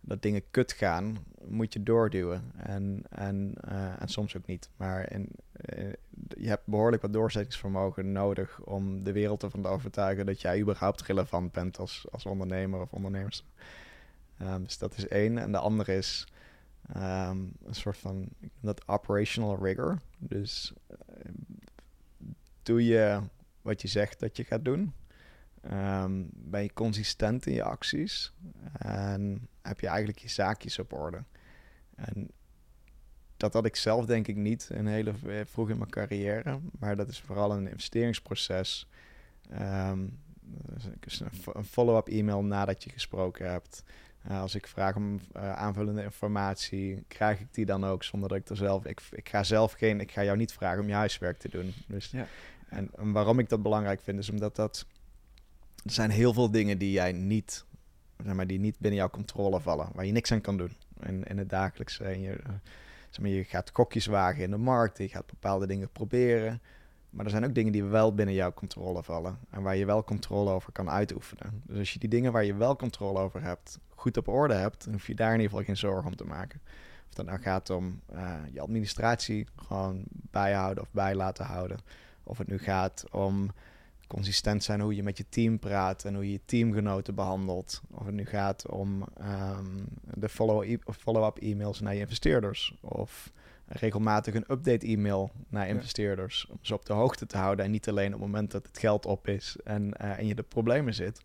[0.00, 2.52] dat dingen kut gaan, moet je doorduwen.
[2.56, 4.70] En, en, uh, en soms ook niet.
[4.76, 5.28] Maar in,
[5.78, 5.92] uh,
[6.28, 11.02] je hebt behoorlijk wat doorzettingsvermogen nodig om de wereld ervan te overtuigen dat jij überhaupt
[11.02, 13.44] relevant bent als, als ondernemer of ondernemers.
[14.42, 15.38] Um, dus dat is één.
[15.38, 16.26] En de andere is
[16.96, 18.28] um, een soort van
[18.60, 19.98] dat operational rigor.
[20.18, 20.96] Dus uh,
[22.62, 23.20] doe je
[23.62, 24.92] wat je zegt dat je gaat doen.
[25.64, 28.32] Um, ben je consistent in je acties
[28.72, 31.24] en heb je eigenlijk je zaakjes op orde.
[31.94, 32.30] En
[33.36, 37.08] dat had ik zelf denk ik niet een hele vroeg in mijn carrière, maar dat
[37.08, 38.88] is vooral een investeringsproces.
[39.52, 40.18] Um,
[41.52, 43.82] een follow-up e-mail nadat je gesproken hebt.
[44.28, 48.38] Uh, als ik vraag om uh, aanvullende informatie, krijg ik die dan ook zonder dat
[48.38, 48.84] ik er zelf.
[48.84, 50.00] Ik, ik ga zelf geen.
[50.00, 51.74] Ik ga jou niet vragen om je huiswerk te doen.
[51.86, 52.26] Dus, ja.
[52.68, 54.86] en, en waarom ik dat belangrijk vind, is omdat dat
[55.84, 57.64] er zijn heel veel dingen die jij niet,
[58.24, 60.76] zeg maar, die niet binnen jouw controle vallen, waar je niks aan kan doen.
[61.02, 62.04] In, in het dagelijkse.
[62.04, 62.36] En je,
[63.10, 66.60] zeg maar, je gaat kokjes wagen in de markt, je gaat bepaalde dingen proberen.
[67.10, 70.04] Maar er zijn ook dingen die wel binnen jouw controle vallen en waar je wel
[70.04, 71.62] controle over kan uitoefenen.
[71.66, 74.84] Dus als je die dingen waar je wel controle over hebt, goed op orde hebt,
[74.84, 76.60] dan hoef je daar in ieder geval geen zorgen om te maken.
[77.08, 81.78] Of dat nou gaat om uh, je administratie gewoon bijhouden of bij laten houden.
[82.22, 83.50] Of het nu gaat om
[84.10, 87.80] consistent zijn hoe je met je team praat en hoe je je teamgenoten behandelt.
[87.90, 92.74] Of het nu gaat om um, de follow-up e-mails naar je investeerders.
[92.80, 93.32] Of
[93.66, 96.46] regelmatig een update-e-mail naar investeerders.
[96.50, 98.78] Om ze op de hoogte te houden en niet alleen op het moment dat het
[98.78, 101.22] geld op is en, uh, en je de problemen zit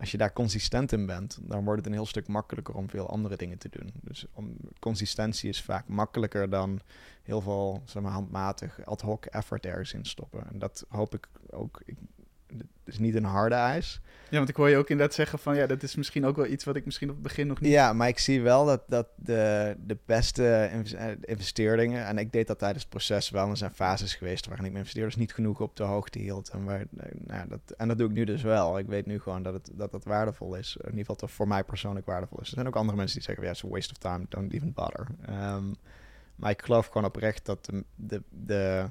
[0.00, 3.08] als je daar consistent in bent, dan wordt het een heel stuk makkelijker om veel
[3.08, 3.92] andere dingen te doen.
[4.00, 6.80] Dus om, consistentie is vaak makkelijker dan
[7.22, 10.48] heel veel zeg maar, handmatig ad hoc effort ergens in stoppen.
[10.52, 11.82] En dat hoop ik ook.
[11.84, 11.96] Ik,
[12.84, 14.00] is niet een harde eis.
[14.30, 16.46] Ja, want ik hoor je ook inderdaad zeggen van ja, dat is misschien ook wel
[16.46, 17.72] iets wat ik misschien op het begin nog niet.
[17.72, 22.46] Ja, maar ik zie wel dat, dat de, de beste eh, investeerdingen, en ik deed
[22.46, 25.60] dat tijdens het proces wel, er zijn fases geweest waarin ik mijn investeerders niet genoeg
[25.60, 26.48] op de hoogte hield.
[26.48, 28.78] En, waar, eh, nou, dat, en dat doe ik nu dus wel.
[28.78, 30.76] Ik weet nu gewoon dat het, dat, dat waardevol is.
[30.76, 32.48] In ieder geval dat voor mij persoonlijk waardevol is.
[32.48, 34.72] Er zijn ook andere mensen die zeggen, ja, it's a waste of time, don't even
[34.72, 35.06] bother.
[35.30, 35.74] Um,
[36.34, 38.90] maar ik geloof gewoon oprecht dat de, de, de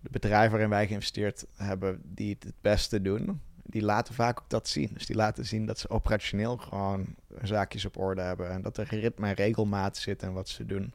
[0.00, 4.50] de bedrijven waarin wij geïnvesteerd hebben, die het het beste doen, die laten vaak ook
[4.50, 4.90] dat zien.
[4.92, 8.50] Dus die laten zien dat ze operationeel gewoon zaakjes op orde hebben.
[8.50, 10.94] En dat er ritme en regelmaat zit in wat ze doen.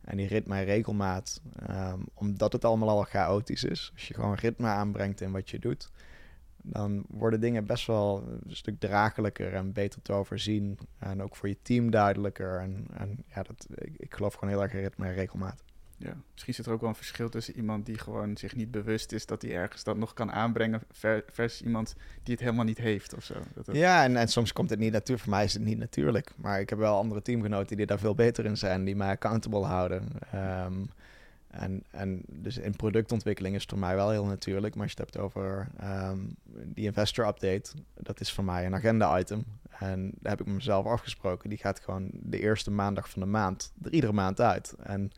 [0.00, 3.90] En die ritme en regelmaat, um, omdat het allemaal al chaotisch is.
[3.94, 5.90] Als je gewoon ritme aanbrengt in wat je doet,
[6.62, 10.78] dan worden dingen best wel een stuk draaglijker en beter te overzien.
[10.98, 12.60] En ook voor je team duidelijker.
[12.60, 15.62] En, en ja, dat, ik, ik geloof gewoon heel erg in ritme en regelmaat.
[16.00, 19.12] Ja, misschien zit er ook wel een verschil tussen iemand die gewoon zich niet bewust
[19.12, 20.82] is dat hij ergens dat nog kan aanbrengen,
[21.30, 23.34] versus iemand die het helemaal niet heeft of zo.
[23.54, 25.22] Dat Ja, en, en soms komt het niet natuurlijk.
[25.22, 26.30] Voor mij is het niet natuurlijk.
[26.36, 29.64] Maar ik heb wel andere teamgenoten die daar veel beter in zijn, die mij accountable
[29.64, 30.08] houden.
[30.34, 30.90] Um,
[31.50, 34.74] En, en dus in productontwikkeling is het voor mij wel heel natuurlijk.
[34.74, 36.18] Maar als je het hebt over ehm,
[36.64, 39.44] die investor update, dat is voor mij een agenda item.
[39.78, 41.48] En daar heb ik mezelf afgesproken.
[41.48, 44.74] Die gaat gewoon de eerste maandag van de maand, er iedere maand uit.
[44.82, 45.12] En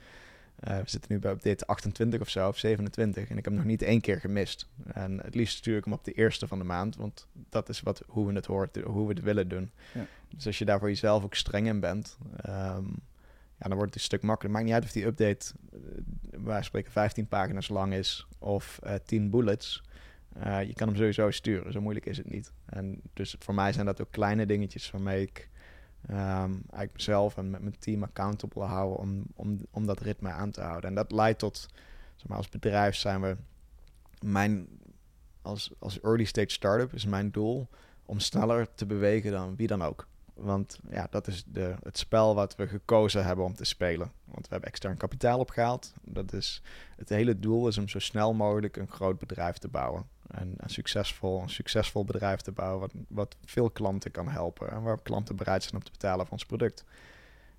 [0.69, 3.23] uh, we zitten nu bij update 28 of zo, of 27.
[3.23, 4.69] En ik heb hem nog niet één keer gemist.
[4.93, 6.97] En het liefst stuur ik hem op de eerste van de maand.
[6.97, 9.71] Want dat is wat, hoe we het hoort, hoe we het willen doen.
[9.95, 10.07] Ja.
[10.29, 12.19] Dus als je daar voor jezelf ook streng in bent,
[12.49, 13.01] um,
[13.61, 14.51] ja, dan wordt het een stuk makkelijker.
[14.51, 15.81] Maakt niet uit of die update, uh,
[16.37, 19.83] waar spreken 15 pagina's lang is of uh, eh, 10 bullets.
[20.37, 22.53] Uh, je kan hem sowieso sturen, zo moeilijk is het niet.
[22.67, 25.50] En dus voor mij zijn dat ook kleine dingetjes waarmee ik
[26.11, 30.51] um, eigenlijk mezelf en met mijn team accountable houden om, om, om dat ritme aan
[30.51, 30.89] te houden.
[30.89, 31.69] En dat leidt tot,
[32.17, 33.37] zeg maar, als bedrijf zijn we,
[34.21, 34.69] mijn,
[35.43, 37.69] als, als early stage startup is mijn doel
[38.07, 40.09] om sneller te bewegen dan wie dan ook.
[40.35, 44.13] Want ja, dat is de, het spel wat we gekozen hebben om te spelen.
[44.25, 45.93] Want we hebben extern kapitaal opgehaald.
[46.03, 46.63] Dat is,
[46.97, 50.05] het hele doel is om zo snel mogelijk een groot bedrijf te bouwen.
[50.31, 54.71] En een succesvol, een succesvol bedrijf te bouwen wat, wat veel klanten kan helpen.
[54.71, 56.85] En waar klanten bereid zijn om te betalen voor ons product.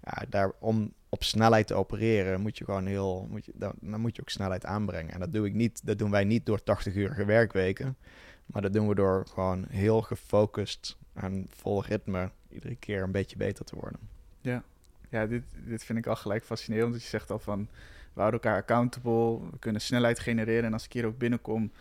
[0.04, 4.16] Ja, daar, om op snelheid te opereren moet je gewoon heel, moet je, dan, moet
[4.16, 5.14] je ook snelheid aanbrengen.
[5.14, 7.98] En dat, doe ik niet, dat doen wij niet door 80 uur werkweken.
[8.46, 13.38] Maar dat doen we door gewoon heel gefocust en vol ritme iedere keer een beetje
[13.38, 14.00] beter te worden.
[14.42, 14.64] Ja,
[15.10, 16.94] ja dit, dit vind ik al gelijk fascinerend.
[16.94, 17.68] Dat je zegt al van,
[18.14, 20.64] we houden elkaar accountable, we kunnen snelheid genereren.
[20.64, 21.72] En als ik hier ook binnenkom,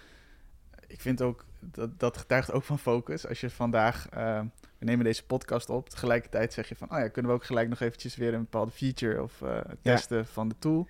[0.91, 3.29] ik vind ook, dat, dat getuigt ook van focus.
[3.29, 4.41] Als je vandaag, uh,
[4.79, 7.69] we nemen deze podcast op, tegelijkertijd zeg je van, oh ja, kunnen we ook gelijk
[7.69, 10.89] nog eventjes weer een bepaalde feature of uh, testen van de tool.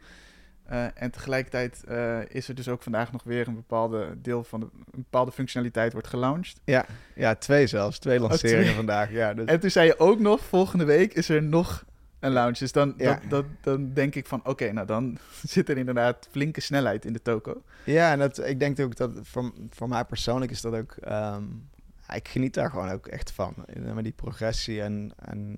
[0.70, 4.60] Uh, en tegelijkertijd uh, is er dus ook vandaag nog weer een bepaalde deel van
[4.60, 6.60] de een bepaalde functionaliteit wordt gelaunched.
[6.64, 7.98] Ja, ja twee zelfs.
[7.98, 9.10] Twee oh, lanceringen vandaag.
[9.10, 9.46] Ja, dus...
[9.46, 11.84] En toen zei je ook nog, volgende week is er nog
[12.20, 12.59] een launch.
[12.59, 13.20] Dus dan, ja.
[13.28, 17.22] dat, dan denk ik van, oké, nou dan zit er inderdaad flinke snelheid in de
[17.22, 17.62] toko.
[17.85, 20.96] Ja, en dat, ik denk ook dat voor, voor mij persoonlijk is dat ook...
[21.09, 21.68] Um,
[22.14, 23.54] ik geniet daar gewoon ook echt van.
[23.94, 25.12] Met die progressie en...
[25.16, 25.56] en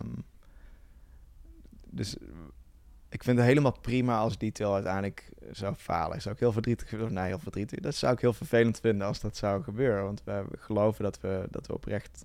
[0.00, 0.24] um,
[1.90, 2.16] dus
[3.08, 6.22] ik vind het helemaal prima als detail uiteindelijk zou falen.
[6.22, 7.12] Zou ik heel verdrietig vinden?
[7.12, 7.80] Nee, heel verdrietig.
[7.80, 10.04] Dat zou ik heel vervelend vinden als dat zou gebeuren.
[10.04, 12.24] Want we geloven dat we, dat we oprecht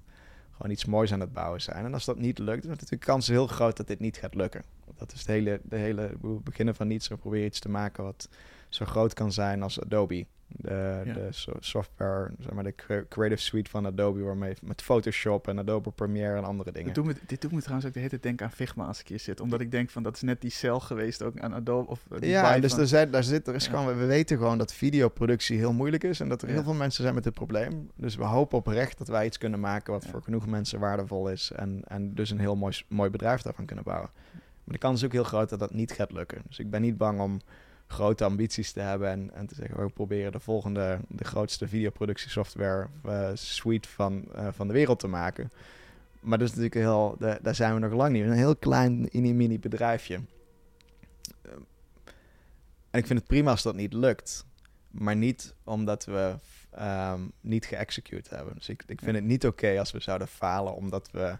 [0.59, 1.85] gewoon iets moois aan het bouwen zijn.
[1.85, 4.35] En als dat niet lukt, dan is natuurlijk kans heel groot dat dit niet gaat
[4.35, 4.63] lukken.
[4.97, 6.11] Dat is het hele, de hele,
[6.43, 8.29] beginnen van niets, we proberen iets te maken wat
[8.69, 10.25] zo groot kan zijn als Adobe.
[10.51, 11.27] De, de
[11.59, 16.43] software, zeg maar de creative suite van Adobe, waarmee met Photoshop en Adobe Premiere en
[16.43, 16.85] andere dingen.
[16.85, 18.99] Dit doet me, dit doet me trouwens ook de hele tijd denken aan Figma als
[18.99, 19.39] ik hier zit.
[19.39, 21.89] Omdat ik denk van dat is net die cel geweest ook aan Adobe.
[21.89, 25.57] Of ja, dus er, zijn, daar zit, er is gewoon, we weten gewoon dat videoproductie
[25.57, 27.89] heel moeilijk is en dat er heel veel mensen zijn met dit probleem.
[27.95, 31.51] Dus we hopen oprecht dat wij iets kunnen maken wat voor genoeg mensen waardevol is
[31.55, 34.09] en, en dus een heel mooi, mooi bedrijf daarvan kunnen bouwen.
[34.63, 36.41] Maar de kans is ook heel groot dat dat niet gaat lukken.
[36.47, 37.41] Dus ik ben niet bang om
[37.89, 42.87] grote ambities te hebben en, en te zeggen, we proberen de volgende, de grootste videoproductiesoftware
[43.05, 45.51] uh, suite van, uh, van de wereld te maken.
[46.19, 48.23] Maar dat is natuurlijk heel, daar zijn we nog lang niet.
[48.23, 50.15] Een heel klein mini-mini bedrijfje.
[50.15, 51.51] Uh,
[52.89, 54.45] en ik vind het prima als dat niet lukt.
[54.91, 56.35] Maar niet omdat we
[56.79, 58.53] um, niet geëxecute hebben.
[58.55, 61.35] Dus ik, ik vind het niet oké als we zouden falen omdat we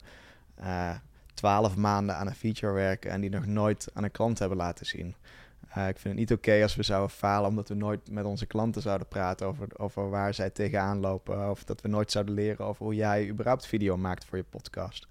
[1.34, 4.86] twaalf maanden aan een feature werken en die nog nooit aan een klant hebben laten
[4.86, 5.16] zien.
[5.78, 8.46] Uh, ik vind het niet oké als we zouden falen omdat we nooit met onze
[8.46, 11.50] klanten zouden praten over, waar zij tegenaan lopen.
[11.50, 15.08] Of dat we nooit zouden leren over hoe jij überhaupt video maakt voor je podcast.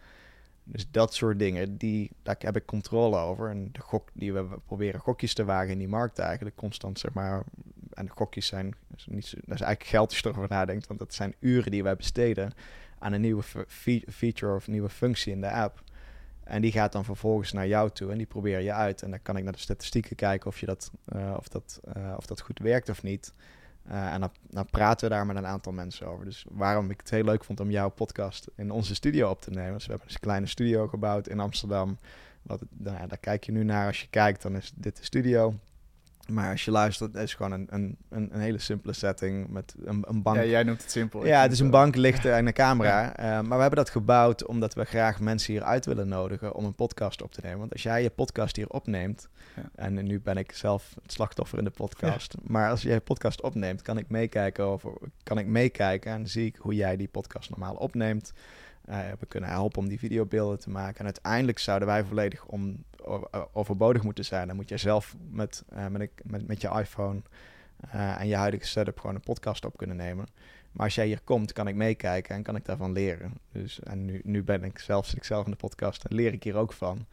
[0.64, 3.50] Dus dat soort dingen, die, daar heb ik controle over.
[3.50, 7.12] En de gok die we proberen gokjes te wagen in die markt eigenlijk, constant zeg
[7.12, 7.42] maar.
[7.92, 8.74] En de gokjes zijn,
[9.06, 11.82] niet zo, dat is eigenlijk geld als je erover nadenkt, want dat zijn uren die
[11.82, 12.52] wij besteden
[12.98, 13.42] aan een nieuwe
[14.08, 15.82] feature of nieuwe functie in de app.
[16.48, 19.02] En die gaat dan vervolgens naar jou toe en die probeer je uit.
[19.02, 22.14] En dan kan ik naar de statistieken kijken of, je dat, uh, of, dat, uh,
[22.16, 23.32] of dat goed werkt of niet.
[23.90, 26.24] Uh, en dan, praten we daar met een aantal mensen over.
[26.24, 29.50] Dus waarom ik het heel leuk vond om jouw podcast in onze studio op te
[29.50, 29.72] nemen.
[29.72, 31.98] Dus we hebben dus een kleine studio gebouwd in Amsterdam.
[32.42, 33.86] Wat, nou daar kijk je nu naar.
[33.86, 35.54] Als je kijkt, dan is dit de studio.
[36.32, 40.22] Maar als je luistert, is gewoon een, een, een, hele simpele setting met een, een
[40.22, 40.36] bank.
[40.36, 41.26] Ja, jij noemt het simpel.
[41.26, 43.18] Ja, het is een bank, lichten en een camera.
[43.18, 46.64] Uh, maar we hebben dat gebouwd omdat we graag mensen hier uit willen nodigen om
[46.64, 47.58] een podcast op te nemen.
[47.58, 49.70] Want als jij je podcast hier opneemt, ja.
[49.74, 53.42] en nu ben ik zelf het slachtoffer in de podcast, maar als jij je podcast
[53.42, 57.50] opneemt, kan ik meekijken over, kan ik meekijken en zie ik hoe jij die podcast
[57.50, 58.32] normaal opneemt.
[58.88, 60.98] Uh, we kunnen helpen om die videobeelden te maken.
[60.98, 62.84] En uiteindelijk zouden wij volledig om,
[63.52, 64.46] overbodig moeten zijn.
[64.46, 67.20] Dan moet je zelf met, uh, met, met, je iPhone
[67.94, 70.26] uh, en je huidige setup gewoon een podcast op kunnen nemen.
[70.72, 73.32] Maar als jij hier komt, kan ik meekijken en kan ik daarvan leren.
[73.52, 76.32] Dus, en nu, nu ben ik zelf, zit ik zelf in de podcast en leer
[76.32, 77.06] ik hier ook van.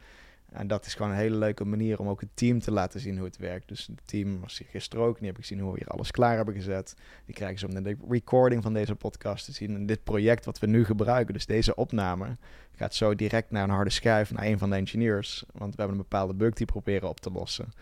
[0.56, 3.16] En dat is gewoon een hele leuke manier om ook het team te laten zien
[3.16, 3.68] hoe het werkt.
[3.68, 5.18] Dus het team was hier gisteren ook.
[5.18, 6.94] Die heb ik gezien hoe we hier alles klaar hebben gezet.
[7.24, 9.74] Die krijgen ze om de recording van deze podcast te zien.
[9.74, 12.36] En dit project wat we nu gebruiken, dus deze opname,
[12.76, 15.44] gaat zo direct naar een harde schijf, naar een van de engineers.
[15.52, 17.72] Want we hebben een bepaalde bug die proberen op te lossen.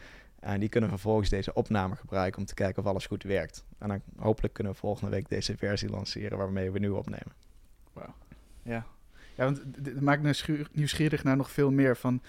[0.41, 3.65] En die kunnen vervolgens deze opname gebruiken om te kijken of alles goed werkt.
[3.79, 7.33] En dan hopelijk kunnen we volgende week deze versie lanceren waarmee we nu opnemen.
[7.93, 8.15] Wauw.
[8.63, 8.87] Ja.
[9.35, 9.63] ja, want
[10.01, 12.23] maakt me nieuwsgierig naar nog veel meer van...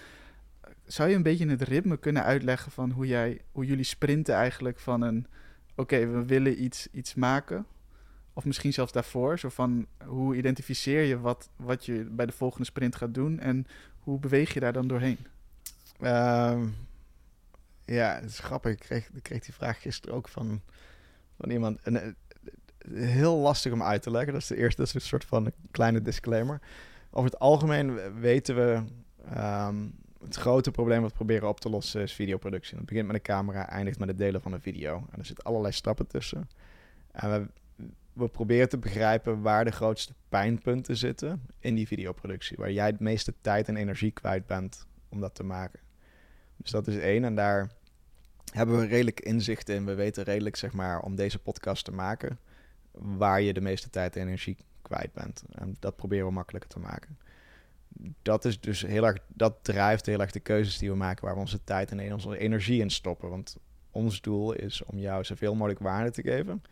[0.86, 4.78] Zou je een beetje het ritme kunnen uitleggen van hoe, jij, hoe jullie sprinten eigenlijk
[4.78, 5.26] van een...
[5.74, 7.66] Oké, we willen iets, iets maken.
[8.32, 9.38] Of misschien zelfs daarvoor.
[9.38, 13.38] Zo van, hoe identificeer je wat, wat je bij de volgende sprint gaat doen?
[13.38, 13.66] En
[13.98, 15.18] hoe beweeg je daar dan doorheen?
[16.02, 16.74] Um,
[17.84, 18.72] ja, het is grappig.
[18.72, 20.60] Ik kreeg, kreeg die vraag gisteren ook van,
[21.40, 21.80] van iemand.
[21.82, 22.02] En, uh,
[23.08, 24.32] heel lastig om uit te leggen.
[24.32, 26.60] Dat is de eerste, dat is een soort van kleine disclaimer.
[27.10, 28.82] Over het algemeen weten we...
[29.36, 32.76] Um, het grote probleem wat we proberen op te lossen is videoproductie.
[32.76, 35.06] Het begint met een camera, eindigt met het delen van een video.
[35.10, 36.48] En er zitten allerlei stappen tussen.
[37.12, 37.48] En we,
[38.12, 42.56] we proberen te begrijpen waar de grootste pijnpunten zitten in die videoproductie.
[42.56, 45.80] Waar jij het meeste tijd en energie kwijt bent om dat te maken.
[46.56, 47.24] Dus dat is één.
[47.24, 47.70] En daar
[48.52, 49.84] hebben we redelijk inzicht in.
[49.84, 52.38] We weten redelijk, zeg maar, om deze podcast te maken,
[52.92, 55.42] waar je de meeste tijd en energie kwijt bent.
[55.52, 57.18] En dat proberen we makkelijker te maken.
[58.22, 61.34] Dat is dus heel erg, dat drijft heel erg de keuzes die we maken, waar
[61.34, 63.28] we onze tijd en onze energie in stoppen.
[63.28, 63.56] Want
[63.90, 66.62] ons doel is om jou zoveel mogelijk waarde te geven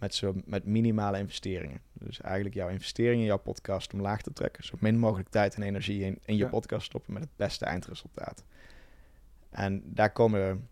[0.00, 1.80] met, zo, met minimale investeringen.
[1.92, 4.64] Dus eigenlijk jouw investering in jouw podcast omlaag te trekken.
[4.64, 8.44] Zo min mogelijk tijd en energie in, in je podcast stoppen met het beste eindresultaat.
[9.50, 10.68] En daar komen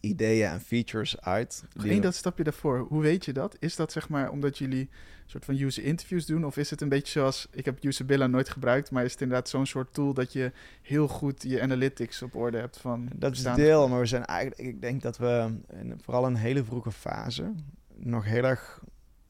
[0.00, 1.64] ideeën en features uit.
[1.74, 2.78] Eén dat stapje daarvoor.
[2.78, 3.56] Hoe weet je dat?
[3.58, 4.90] Is dat zeg maar omdat jullie
[5.32, 6.44] soort van user interviews doen?
[6.44, 9.48] Of is het een beetje zoals, ik heb Usabilla nooit gebruikt, maar is het inderdaad
[9.48, 10.52] zo'n soort tool dat je
[10.82, 13.08] heel goed je analytics op orde hebt van...
[13.14, 16.40] Dat is deel, maar we zijn eigenlijk, ik denk dat we in, vooral in een
[16.40, 17.52] hele vroege fase
[17.94, 18.80] nog heel erg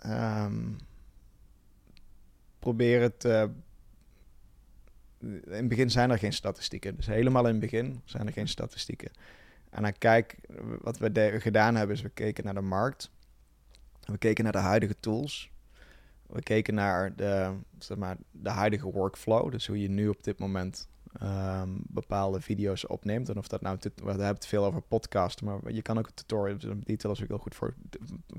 [0.06, 0.76] um,
[2.58, 3.50] proberen te
[5.22, 6.96] in het begin zijn er geen statistieken.
[6.96, 9.10] Dus helemaal in het begin zijn er geen statistieken.
[9.70, 10.36] En dan kijk,
[10.80, 13.10] wat we gedaan hebben, is we keken naar de markt.
[14.00, 15.50] We keken naar de huidige tools.
[16.32, 19.50] We keken naar de, zeg maar, de huidige workflow.
[19.50, 20.88] Dus hoe je nu op dit moment
[21.22, 23.28] um, bepaalde video's opneemt.
[23.28, 26.58] En of dat nou, we hebben het veel over podcasten, maar je kan ook tutorial,
[26.58, 27.74] dus detail is ook heel goed voor,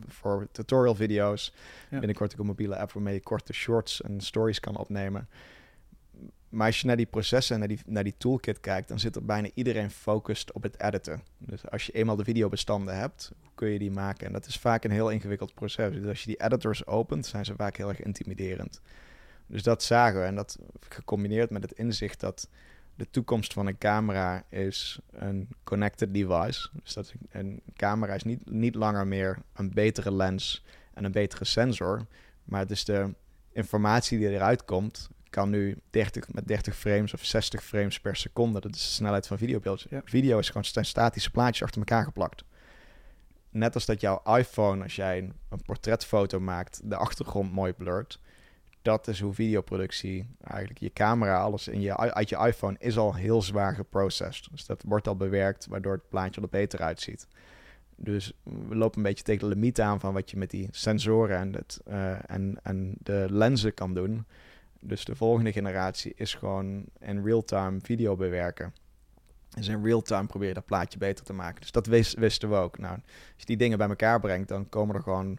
[0.08, 1.54] voor tutorial video's.
[1.89, 1.98] Ja.
[1.98, 5.28] Binnenkort ook een mobiele app waarmee je korte shorts en stories kan opnemen.
[6.54, 9.16] Maar als je naar die processen en naar die, naar die toolkit kijkt, dan zit
[9.16, 11.22] er bijna iedereen focust op het editen.
[11.38, 14.28] Dus als je eenmaal de videobestanden hebt, kun je die maken?
[14.28, 15.93] En dat is vaak een heel ingewikkeld proces.
[15.93, 18.82] Dus als je die editors opent, zijn ze vaak heel erg intimiderend.
[19.47, 20.26] Dus dat zagen we.
[20.26, 22.49] En dat gecombineerd met het inzicht dat
[22.95, 26.70] de toekomst van een camera is een connected device.
[26.84, 31.45] Dus dat een camera is niet, niet langer meer een betere lens en een betere
[31.45, 32.06] sensor.
[32.43, 33.14] Maar het is de
[33.51, 38.59] informatie die eruit komt, kan nu 30, met 30 frames of 60 frames per seconde.
[38.59, 39.86] Dat is de snelheid van videobeeld.
[39.89, 40.01] Ja.
[40.05, 42.43] Video is gewoon statische plaatjes achter elkaar geplakt.
[43.49, 48.19] Net als dat jouw iPhone, als jij een, een portretfoto maakt, de achtergrond mooi blurt.
[48.81, 53.15] Dat is hoe videoproductie eigenlijk je camera, alles in je, uit je iPhone is al
[53.15, 54.47] heel zwaar geprocessed.
[54.51, 57.27] Dus dat wordt al bewerkt, waardoor het plaatje er beter uitziet.
[57.95, 61.38] Dus we lopen een beetje tegen de limiet aan van wat je met die sensoren
[61.38, 64.25] en, het, uh, en, en de lenzen kan doen.
[64.86, 68.73] Dus de volgende generatie is gewoon in real-time video bewerken.
[69.49, 71.61] Dus in real-time proberen dat plaatje beter te maken.
[71.61, 72.77] Dus dat wisten we ook.
[72.77, 73.03] Nou, als
[73.38, 75.38] je die dingen bij elkaar brengt, dan komen er gewoon.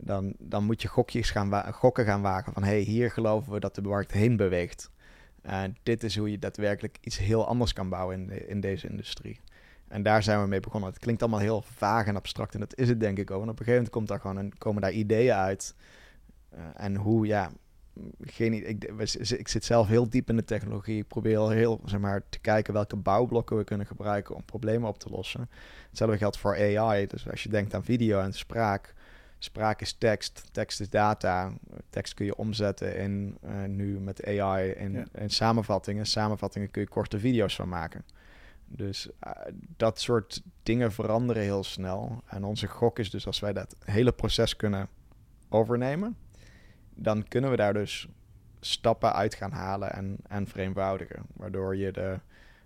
[0.00, 3.74] Dan, dan moet je gokjes gaan gokken gaan wagen van hey, hier geloven we dat
[3.74, 4.90] de markt heen beweegt.
[5.42, 9.40] En dit is hoe je daadwerkelijk iets heel anders kan bouwen in, in deze industrie.
[9.88, 10.90] En daar zijn we mee begonnen.
[10.90, 12.54] Het klinkt allemaal heel vaag en abstract.
[12.54, 13.42] En dat is het denk ik ook.
[13.42, 15.74] En op een gegeven moment komt daar gewoon een, komen daar ideeën uit.
[16.54, 17.50] Uh, en hoe, ja,
[18.20, 18.84] geen, ik,
[19.38, 20.98] ik zit zelf heel diep in de technologie.
[20.98, 24.98] Ik probeer heel zeg maar, te kijken welke bouwblokken we kunnen gebruiken om problemen op
[24.98, 25.48] te lossen.
[25.88, 27.06] Hetzelfde geldt voor AI.
[27.06, 28.94] Dus als je denkt aan video en spraak.
[29.40, 31.52] Spraak is tekst, tekst is data.
[31.90, 36.06] Tekst kun je omzetten in uh, nu met AI in, in, samenvattingen.
[36.06, 38.04] Samenvattingen kun je korte video's van maken.
[38.66, 39.32] Dus uh,
[39.76, 42.22] dat soort dingen veranderen heel snel.
[42.26, 44.88] En onze gok is dus als wij dat hele proces kunnen
[45.48, 46.16] overnemen
[46.98, 48.08] dan kunnen we daar dus
[48.60, 51.22] stappen uit gaan halen en, en vereenvoudigen.
[51.32, 52.20] Waardoor je de,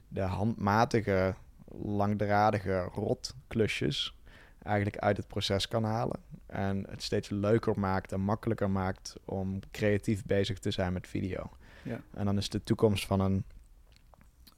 [0.08, 1.34] de handmatige,
[1.82, 4.16] langdradige rotklusjes
[4.62, 6.20] eigenlijk uit het proces kan halen.
[6.46, 11.50] En het steeds leuker maakt en makkelijker maakt om creatief bezig te zijn met video.
[11.82, 12.00] Ja.
[12.14, 13.44] En dan is de toekomst van een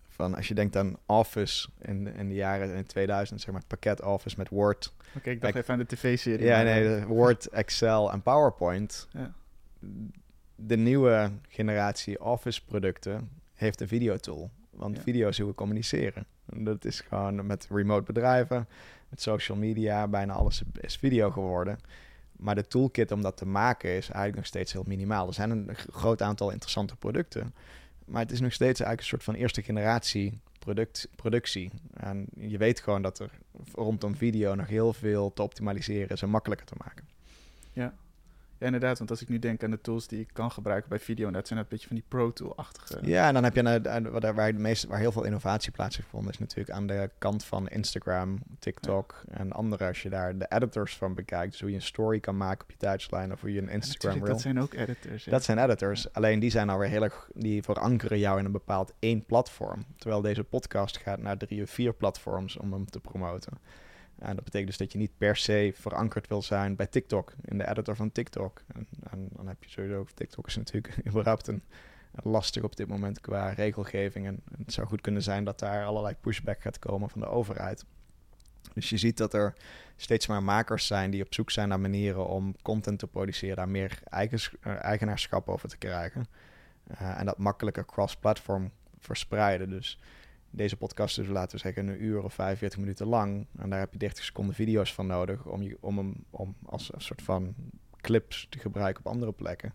[0.09, 3.69] Van als je denkt aan Office in, in de jaren in 2000, zeg maar het
[3.69, 4.95] pakket Office met Word.
[5.17, 6.47] Oké, ik dacht even aan de tv-serie.
[6.47, 9.09] Ja, nee, Word, Excel en PowerPoint.
[9.11, 9.35] Ja.
[10.57, 14.51] De nieuwe generatie Office producten heeft een videotool.
[14.71, 15.03] Want Ja.
[15.03, 16.27] video is hoe we communiceren.
[16.47, 18.69] En Dat is gewoon met remote bedrijven,
[19.09, 21.79] met social media, bijna alles is video geworden.
[22.37, 25.27] Maar de toolkit om dat te maken is eigenlijk nog steeds heel minimaal.
[25.27, 27.55] Er zijn een groot aantal interessante producten.
[28.05, 31.71] Maar het is nog steeds eigenlijk een soort van eerste generatie product, productie.
[31.95, 33.31] En je weet gewoon dat er
[33.73, 37.09] rondom video nog heel veel te optimaliseren is en makkelijker te maken.
[37.73, 37.95] Ja.
[38.65, 38.99] Ja, inderdaad.
[38.99, 41.31] Want als ik nu denk aan de tools die ik kan gebruiken bij video...
[41.31, 42.99] dat zijn een beetje van die Pro Tool-achtige...
[43.03, 45.71] Ja, en dan heb je aan de- waar, waar, de meeste, waar heel veel innovatie
[45.73, 49.87] plaats heeft gevonden, is natuurlijk aan de kant van Instagram, TikTok en andere.
[49.87, 52.71] Als je daar de editors van bekijkt, dus hoe je een story kan maken op
[52.71, 54.27] je tijdslijn of hoe je een Ja, Instagram reel.
[54.27, 55.25] dat zijn ook editors.
[55.25, 55.31] ja.
[55.31, 56.13] Dat zijn editors.
[56.13, 59.85] Alleen die zijn alweer heel erg, die verankeren jou in een bepaald één platform.
[59.97, 63.53] Terwijl deze podcast gaat naar drie of vier platforms om hem te promoten.
[64.25, 67.59] En dat betekent dus dat je niet per se verankerd wil zijn bij TikTok, in
[67.59, 68.63] de editor van TikTok.
[69.11, 71.63] En, dan heb je sowieso, TikTok is natuurlijk überhaupt een,
[72.23, 74.27] lastig op dit moment qua regelgeving.
[74.27, 77.85] En het zou goed kunnen zijn dat daar allerlei pushback gaat komen van de overheid.
[78.73, 79.55] Dus je ziet dat er
[79.97, 83.69] steeds maar makers zijn die op zoek zijn naar manieren om content te produceren, daar
[83.69, 86.27] meer eh, eigenaarschap over te krijgen.
[86.87, 89.71] Eh, en dat makkelijker cross-platform verspreiden.
[89.71, 89.99] Dus
[90.57, 93.47] deze podcast is, laten we zeggen, een uur of 45 minuten lang.
[93.57, 96.93] En daar heb je 30 seconden video's van nodig om, je, om hem om als
[96.93, 97.55] een soort van
[98.01, 99.75] clips te gebruiken op andere plekken.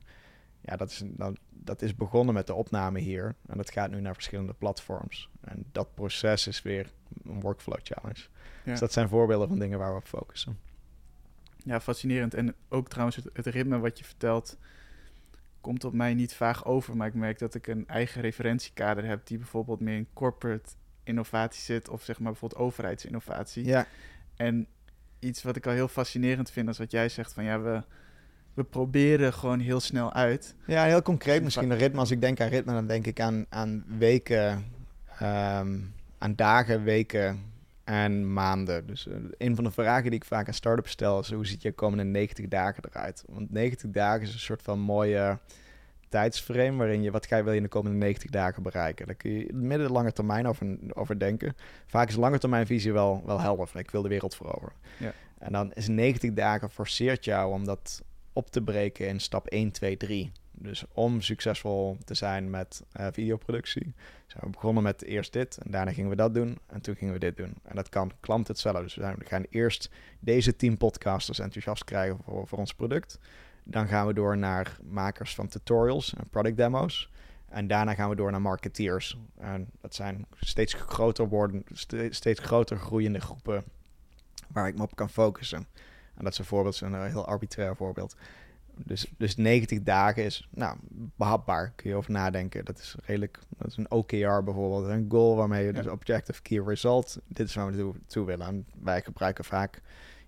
[0.61, 3.35] Ja, dat is, dat, dat is begonnen met de opname hier.
[3.47, 5.29] En dat gaat nu naar verschillende platforms.
[5.41, 6.91] En dat proces is weer
[7.23, 8.21] een workflow challenge.
[8.63, 8.71] Ja.
[8.71, 10.59] Dus dat zijn voorbeelden van dingen waar we op focussen.
[11.63, 12.33] Ja, fascinerend.
[12.33, 14.57] En ook trouwens, het, het ritme wat je vertelt
[15.61, 16.97] komt op mij niet vaag over.
[16.97, 20.69] Maar ik merk dat ik een eigen referentiekader heb die bijvoorbeeld meer in corporate
[21.03, 21.89] innovatie zit.
[21.89, 23.65] Of zeg maar bijvoorbeeld overheidsinnovatie.
[23.65, 23.85] Ja,
[24.35, 24.67] En
[25.19, 27.83] iets wat ik al heel fascinerend vind, is wat jij zegt van ja, we,
[28.53, 30.55] we proberen gewoon heel snel uit.
[30.65, 31.99] Ja, heel concreet Misschien misschien een ritme.
[31.99, 34.65] Als ik denk aan ritme, dan denk ik aan, aan weken,
[35.19, 35.77] ehm,
[36.17, 37.39] aan dagen, weken
[37.89, 38.87] en maanden.
[38.87, 41.31] Dus eh, een van de vragen die ik vaak aan start-ups stel is...
[41.31, 43.23] hoe ziet je komende 90 dagen eruit?
[43.27, 45.37] Want 90 dagen is een soort van mooie
[46.09, 46.77] tijdsframe...
[46.77, 49.05] waarin je, wat ga je, wil je in de komende 90 dagen bereiken?
[49.05, 51.55] Daar kun je midden en lange termijn over, over denken.
[51.87, 53.67] Vaak is lange termijn visie wel, wel helder.
[53.67, 54.75] Van, ik wil de wereld veroveren.
[54.97, 55.13] Ja.
[55.37, 59.71] En dan is 90 dagen forceert jou om dat op te breken in stap 1,
[59.71, 60.31] 2, 3.
[60.61, 63.93] Dus om succesvol te zijn met eh, videoproductie,
[64.27, 67.13] zijn we begonnen met eerst dit en daarna gingen we dat doen en toen gingen
[67.13, 67.53] we dit doen.
[67.63, 68.81] En dat kan klant hetzelfde.
[68.83, 69.89] Dus we, we gaan eerst
[70.19, 73.19] deze 10 podcasters enthousiast krijgen voor, voor ons product.
[73.63, 77.09] Dan gaan we door naar makers van tutorials en product demo's.
[77.49, 79.17] En daarna gaan we door naar marketeers.
[79.37, 81.63] En dat zijn steeds groter
[82.09, 83.63] steeds groter groeiende groepen
[84.47, 85.67] waar ik me op kan focussen.
[86.15, 88.15] En dat is een voorbeeld, een heel arbitrair voorbeeld.
[88.85, 92.65] Dus, dus 90 dagen is nou, behapbaar, kun je over nadenken.
[92.65, 95.87] Dat is redelijk, dat is een OKR bijvoorbeeld, een goal waarmee je dus.
[95.87, 98.47] Objective Key Result, dit is waar we toe willen.
[98.47, 99.81] En wij gebruiken vaak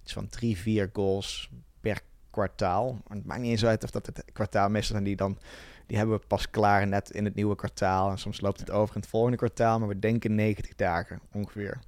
[0.04, 3.02] iets van drie, vier goals per kwartaal.
[3.08, 5.38] En het maakt niet eens uit of dat het kwartaal, meestal zijn die dan,
[5.86, 8.12] die hebben we pas klaar net in het nieuwe kwartaal.
[8.12, 11.80] En soms loopt het over in het volgende kwartaal, maar we denken 90 dagen ongeveer.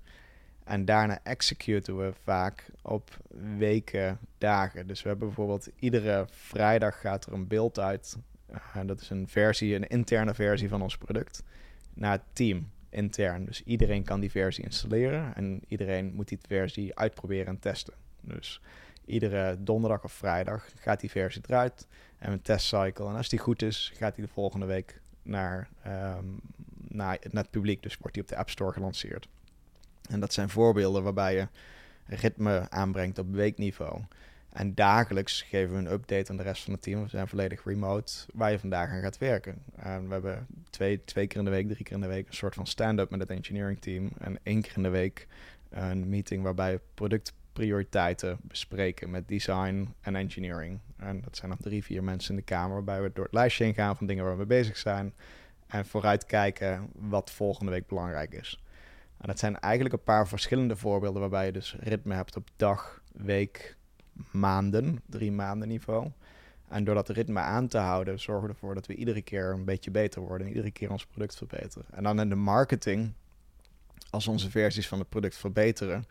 [0.64, 3.18] En daarna executen we vaak op
[3.58, 4.88] weken, dagen.
[4.88, 8.18] Dus we hebben bijvoorbeeld iedere vrijdag gaat er een beeld uit.
[8.74, 11.44] En dat is een versie, een interne versie van ons product.
[11.94, 13.46] Naar het team intern.
[13.46, 15.36] Dus iedereen kan die versie installeren.
[15.36, 17.94] En iedereen moet die versie uitproberen en testen.
[18.22, 18.62] Dus
[19.06, 21.88] iedere donderdag of vrijdag gaat die versie eruit.
[22.18, 23.08] En een testcycle.
[23.08, 26.26] En als die goed is, gaat die de volgende week naar, ehm,
[26.88, 27.84] naar, naar het publiek.
[27.84, 29.28] Dus wordt die op de App Store gelanceerd.
[30.10, 31.48] En dat zijn voorbeelden waarbij je
[32.06, 34.02] ritme aanbrengt op weekniveau.
[34.54, 37.04] En dagelijks geven we een update aan de rest van het team.
[37.04, 39.64] We zijn volledig remote waar je vandaag aan gaat werken.
[39.76, 42.34] En we hebben twee, twee keer in de week, drie keer in de week een
[42.34, 44.10] soort van stand-up met het engineering team.
[44.18, 45.28] En één keer in de week
[45.70, 50.80] een meeting waarbij productprioriteiten bespreken met design en engineering.
[50.98, 53.64] En dat zijn dan drie, vier mensen in de kamer waarbij we door het lijstje
[53.64, 55.14] heen gaan van dingen waar we mee bezig zijn.
[55.68, 58.64] En vooruitkijken wat volgende week belangrijk is.
[59.24, 63.02] En dat zijn eigenlijk een paar verschillende voorbeelden waarbij je dus ritme hebt op dag,
[63.14, 63.78] week,
[64.32, 66.12] maanden, drie maanden niveau.
[66.68, 69.66] En door dat ritme aan te houden, zorgen we ervoor dat we iedere keer een
[69.66, 71.86] beetje beter worden en iedere keer ons product verbeteren.
[71.92, 73.14] En dan in de marketing,
[74.10, 76.06] als onze versies van het product verbeteren,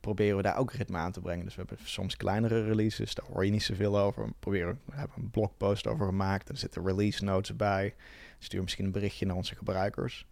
[0.00, 1.44] proberen we daar ook ritme aan te brengen.
[1.44, 4.24] Dus we hebben soms kleinere releases, daar hoor je niet zoveel over.
[4.24, 7.94] We, proberen, we hebben een blogpost over gemaakt, er zitten release notes bij.
[8.38, 10.26] Stuur misschien een berichtje naar onze gebruikers.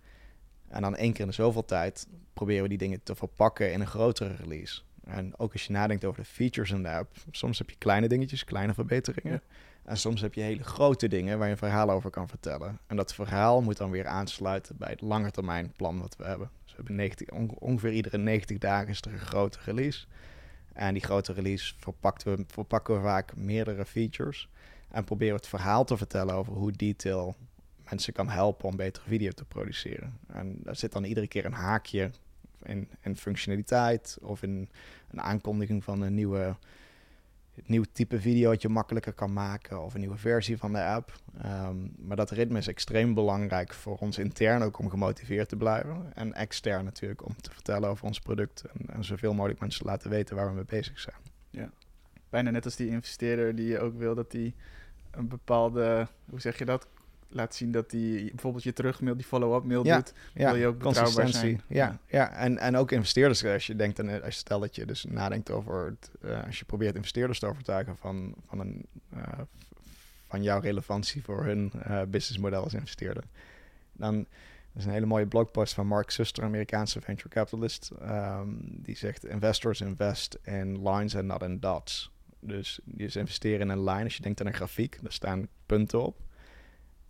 [0.69, 3.81] En dan één keer in de zoveel tijd proberen we die dingen te verpakken in
[3.81, 4.83] een grotere release.
[5.05, 8.09] En ook als je nadenkt over de features in de app, soms heb je kleine
[8.09, 9.43] dingetjes, kleine verbeteringen.
[9.85, 12.79] En soms heb je hele grote dingen waar je een verhaal over kan vertellen.
[12.87, 16.51] En dat verhaal moet dan weer aansluiten bij het langetermijn plan wat we hebben.
[16.63, 20.07] Dus we hebben 90, ongeveer iedere 90 dagen is er een grote release.
[20.73, 24.49] En die grote release verpakken we, verpakken we vaak meerdere features.
[24.91, 27.37] En proberen het verhaal te vertellen over hoe detail
[27.89, 30.19] mensen kan helpen om betere video te produceren.
[30.27, 32.11] En daar zit dan iedere keer een haakje
[32.63, 34.69] in, functionaliteit of in
[35.11, 36.57] een aankondiging van een nieuwe
[37.65, 41.21] nieuw type video dat je makkelijker kan maken of een nieuwe versie van de app.
[41.43, 46.13] Ehm, maar dat ritme is extreem belangrijk voor ons intern ook om gemotiveerd te blijven.
[46.15, 50.11] En extern natuurlijk om te vertellen over ons product en, en zoveel mogelijk mensen laten
[50.11, 51.17] weten waar we mee bezig zijn.
[51.51, 51.71] Ja,
[52.31, 54.55] bijna net als die investeerder die ook wil dat die
[55.11, 56.89] een bepaalde, hoe zeg je dat,
[57.29, 60.79] laat zien dat hij bijvoorbeeld je terugmail, die follow-up mail doet, ja, wil je ook
[60.79, 61.61] betrouwbaar zijn.
[61.69, 62.33] Ja, ja.
[62.33, 65.51] En, en ook investeerders, als je denkt, aan, als je stel dat je dus nadenkt
[65.51, 69.23] over, het, uh, als je probeert investeerders te overtuigen van, van, een, uh,
[70.29, 73.25] van jouw relevantie voor hun uh, businessmodel als investeerder,
[73.93, 74.27] dan
[74.75, 79.81] is een hele mooie blogpost van Mark Suster, Amerikaanse venture capitalist, um, die zegt, investors
[79.81, 82.11] invest in lines and not in dots.
[82.41, 86.03] Dus je investeren in een line, als je denkt aan een grafiek, daar staan punten
[86.03, 86.26] op.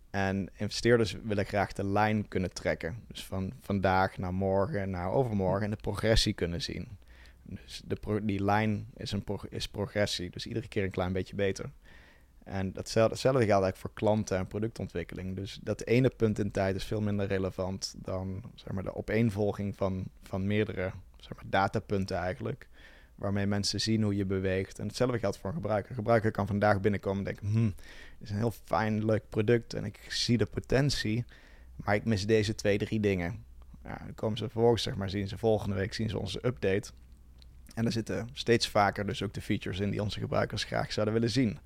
[0.09, 2.95] En investeerders willen graag de lijn kunnen trekken.
[3.07, 6.87] Dus van vandaag naar morgen naar overmorgen en de progressie kunnen zien.
[7.43, 11.69] Dus de die lijn is, een is progressie, dus iedere keer een klein beetje beter.
[12.43, 15.35] En datzelfde, geldt eigenlijk voor klanten en productontwikkeling.
[15.35, 19.75] Dus dat ene punt in tijd is veel minder relevant dan zeg maar, de opeenvolging
[19.75, 22.67] van, van meerdere zeg maar, datapunten eigenlijk
[23.15, 24.79] waarmee mensen zien hoe je beweegt.
[24.79, 25.89] En hetzelfde geldt voor een gebruiker.
[25.89, 27.75] Een gebruiker kan vandaag binnenkomen en denken, hmm,
[28.17, 31.25] dit is een heel fijn, leuk product en ik zie de potentie,
[31.75, 33.43] maar ik mis deze twee, drie dingen.
[33.83, 36.91] Ja, dan komen ze vervolgens, zeg maar, zien ze volgende week zien ze onze update.
[37.73, 41.13] En er zitten steeds vaker dus ook de features in die onze gebruikers graag zouden
[41.13, 41.59] willen zien.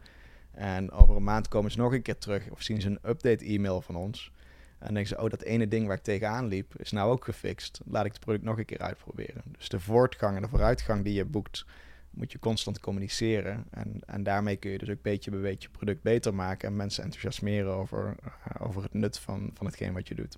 [0.51, 3.81] En over een maand komen ze nog een keer terug of zien ze een update-e-mail
[3.81, 4.31] van ons.
[4.79, 7.81] En denken ze, oh, dat ene ding waar ik tegenaan liep, is nou ook gefixt.
[7.85, 9.43] Laat ik het product nog een keer uitproberen.
[9.57, 11.65] Dus de voortgang en de vooruitgang die je boekt,
[12.11, 13.65] moet je constant communiceren.
[13.69, 17.03] En, en daarmee kun je dus ook beetje bij beetje product beter maken en mensen
[17.03, 20.37] enthousiasmeren over, uh, over het nut van, van hetgeen wat je doet.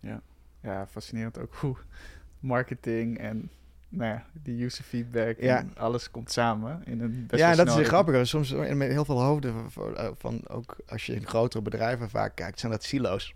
[0.00, 0.22] Ja.
[0.62, 1.76] ja, fascinerend ook hoe
[2.38, 3.50] marketing en
[3.88, 5.58] nou ja, die user feedback ja.
[5.58, 8.26] en alles komt samen in een best Ja, dat is grappig.
[8.26, 12.34] Soms met heel veel hoofden van, eh, van, ook als je in grotere bedrijven vaak
[12.34, 13.34] kijkt, zijn dat silo's.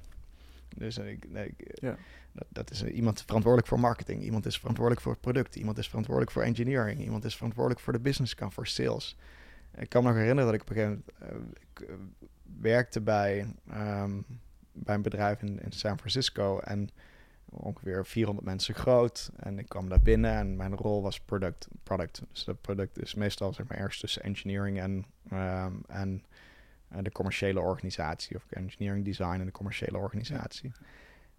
[0.76, 1.96] Dus ik, nee, ja.
[2.34, 5.88] Dat, dat, is iemand verantwoordelijk voor marketing, iemand is verantwoordelijk voor het product, iemand is
[5.88, 9.16] verantwoordelijk voor engineering, iemand is verantwoordelijk voor de business kant, voor sales.
[9.74, 11.96] Ik kan me nog herinneren dat ik op een gegeven moment uh, ik, uh,
[12.60, 14.24] werkte bij, um,
[14.72, 16.90] bij een bedrijf in, in San Francisco en
[17.54, 19.30] ongeveer 400 mensen groot.
[19.36, 21.68] En ik kwam daar binnen en mijn rol was product.
[21.82, 22.22] product.
[22.32, 26.24] Dus dat product is meestal zeg maar ergens tussen engineering en, um, en
[26.92, 28.36] uh, de commerciële organisatie.
[28.36, 30.72] Of engineering design en de commerciële organisatie.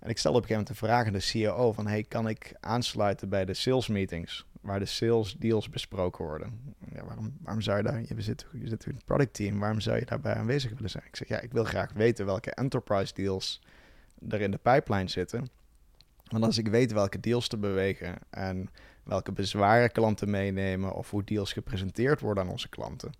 [0.06, 1.88] En ik stelde op een gegeven moment de vraag aan de CEO van...
[1.88, 4.45] hey, kan ik aansluiten bij de sales meetings...
[4.62, 6.76] waar de sales deals besproken worden?
[6.93, 8.01] Ja, waarom, waarom zou je daar...
[8.01, 11.03] Je zit, je zit in het product team, waarom zou je daarbij aanwezig willen zijn?
[11.08, 13.62] Ik zeg, ja, ik wil graag weten welke enterprise deals
[14.30, 15.49] er in de pipeline zitten...
[16.26, 18.70] Want als ik weet welke deals te bewegen en
[19.03, 23.12] welke bezwaren klanten meenemen of hoe deals gepresenteerd worden aan onze klanten,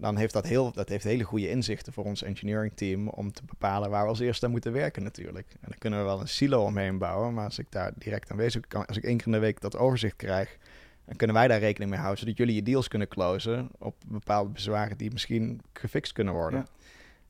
[0.00, 3.42] dan heeft dat, heel, dat heeft hele goede inzichten voor ons engineering team om te
[3.44, 5.46] bepalen waar we als eerste aan moeten werken natuurlijk.
[5.52, 8.66] En dan kunnen we wel een silo omheen bouwen, maar als ik daar direct aanwezig
[8.66, 10.58] kan, als ik één keer in de week dat overzicht krijg,
[11.04, 14.50] dan kunnen wij daar rekening mee houden, zodat jullie je deals kunnen closen op bepaalde
[14.50, 16.66] bezwaren die misschien gefixt kunnen worden.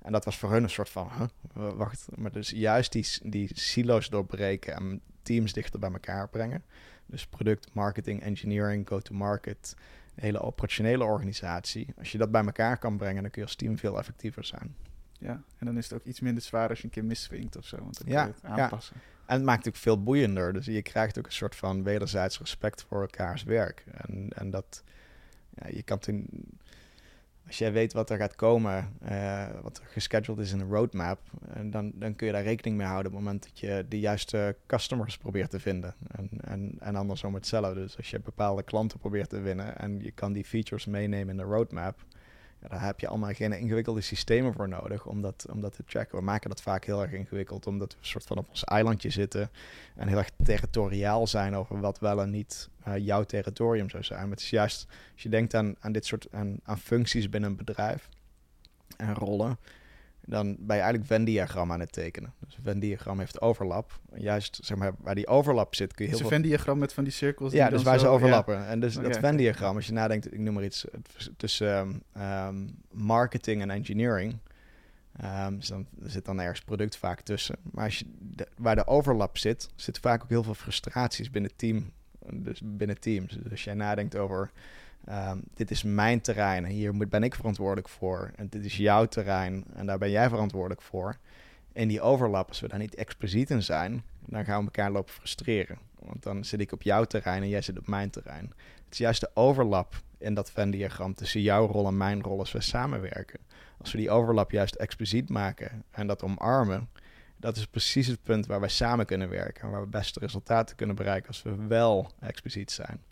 [0.03, 3.51] En dat was voor hun een soort van, huh, wacht, maar dus juist die, die
[3.53, 6.65] silo's doorbreken en teams dichter bij elkaar brengen.
[7.07, 9.77] Dus product, marketing, engineering, go-to-market,
[10.21, 11.87] hele operationele organisatie.
[11.99, 14.75] Als je dat bij elkaar kan brengen, dan kun je als team veel effectiever zijn.
[15.19, 17.67] Ja, en dan is het ook iets minder zwaar als je een keer miswingt of
[17.67, 17.77] zo.
[17.77, 18.97] Want dan ja, kun je het aanpassen.
[18.99, 19.03] Ja.
[19.27, 20.53] En het maakt het ook veel boeiender.
[20.53, 23.85] Dus je krijgt ook een soort van wederzijds respect voor elkaars werk.
[23.93, 24.83] En, en dat,
[25.55, 26.27] ja, je kan toen
[27.51, 31.21] als jij weet wat er gaat komen, uh, wat er gescheduled is in een roadmap,
[31.49, 34.01] eh, dan, dan kun je daar rekening mee houden op het moment dat je de
[34.01, 35.95] juiste customers probeert te vinden.
[36.09, 37.75] En, en, en andersom hetzelfde.
[37.75, 41.37] Dus als je bepaalde klanten probeert te winnen en je kan die features meenemen in
[41.37, 42.05] de roadmap,
[42.69, 46.19] daar heb je allemaal geen ingewikkelde systemen voor nodig om dat, te checken.
[46.19, 49.11] We maken dat vaak heel erg ingewikkeld, omdat we een soort van op ons eilandje
[49.11, 49.51] zitten
[49.97, 54.21] en heel erg territoriaal zijn over wat wel en niet uh, jouw territorium zou zijn.
[54.21, 57.51] Maar het is juist, als je denkt aan, aan dit soort aan, aan functies binnen
[57.51, 58.09] een bedrijf
[58.97, 59.59] en rollen,
[60.25, 62.33] dan ben je eigenlijk Venn-diagram aan het tekenen.
[62.47, 64.01] Dus een Venn-diagram heeft overlap.
[64.13, 66.41] En juist zeg maar, waar die overlap zit, kun je Is heel een veel...
[66.41, 67.53] Venn-diagram met van die cirkels?
[67.53, 68.67] Ja, die dus dan waar ze overlappen.
[68.67, 70.85] En dus dat Venn-diagram, als je nadenkt, ik noem maar iets,
[71.37, 74.39] tussen ehm, ehm, marketing en engineering.
[75.51, 77.57] dus dan er zit dan ergens product vaak tussen.
[77.73, 81.57] Maar als je de- waar de overlap zit, zit vaak ook heel veel frustraties binnen
[81.57, 81.91] team.
[82.33, 83.33] Dus binnen teams.
[83.43, 84.51] Dus als jij nadenkt over
[85.05, 88.31] ehm, dit is mijn terrein hier ben ik verantwoordelijk voor.
[88.37, 91.17] En dit is jouw terrein en daar ben jij verantwoordelijk voor.
[91.73, 95.13] En die overlap, als we daar niet expliciet in zijn, dan gaan we elkaar lopen
[95.13, 95.79] frustreren.
[95.99, 98.53] Want dan zit ik op jouw terrein en jij zit op mijn terrein.
[98.85, 102.53] Het is juist de overlap in dat Venn-diagram tussen jouw rol en mijn rol als
[102.53, 103.41] we samenwerken.
[103.79, 106.89] Als we die overlap juist expliciet maken en dat omarmen,
[107.37, 110.77] dat is precies het punt waar wij samen kunnen werken en waar we beste resultaten
[110.77, 113.03] kunnen bereiken als we wel expliciet zijn.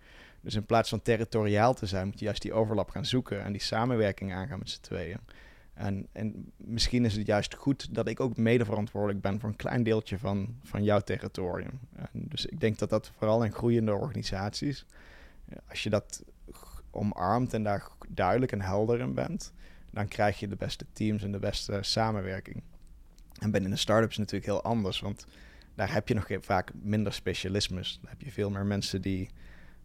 [0.41, 3.53] Dus in plaats van territoriaal te zijn, moet je juist die overlap gaan zoeken en
[3.53, 5.19] die samenwerking aangaan met z'n tweeën.
[5.75, 9.57] En, en misschien is het juist goed dat ik ook mede verantwoordelijk ben voor een
[9.57, 11.81] klein deeltje van, van jouw territorium.
[11.95, 14.87] En dus ik denk dat dat vooral in groeiende organisaties,
[15.69, 16.25] als je dat
[16.91, 19.53] omarmt en daar duidelijk en helder in bent,
[19.91, 22.63] dan krijg je de beste teams en de beste samenwerking.
[23.39, 25.27] En binnen de start-ups natuurlijk heel anders, want
[25.75, 27.99] daar heb je nog vaak minder specialismes.
[28.01, 29.31] Dan heb je veel meer mensen die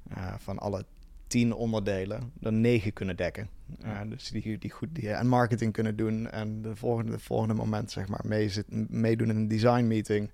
[0.09, 0.85] eh, van alle
[1.27, 3.49] tien onderdelen er negen kunnen dekken.
[3.85, 7.53] Uh, dus die, die goed die, en marketing kunnen doen en de volgende, de volgende
[7.53, 10.31] moment zeg maar mee zit, meedoen in een design meeting.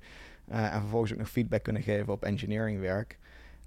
[0.51, 3.17] Uh, en vervolgens ook nog feedback kunnen geven op engineeringwerk.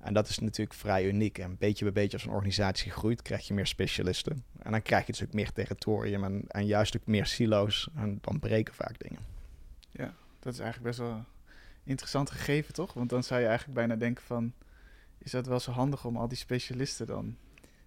[0.02, 1.38] En dat is natuurlijk vrij uniek.
[1.38, 4.44] En beetje bij beetje als een organisatie groeit, krijg je meer specialisten.
[4.58, 7.88] En dan krijg je dus ook meer territorium en, en juist ook meer silo's.
[7.94, 9.20] En dan breken vaak dingen.
[9.90, 11.24] Ja, dat is eigenlijk best wel
[11.84, 12.92] interessant gegeven, toch?
[12.92, 14.52] Want dan zou je eigenlijk bijna denken van...
[15.22, 17.36] Is dat wel zo handig om al die specialisten dan...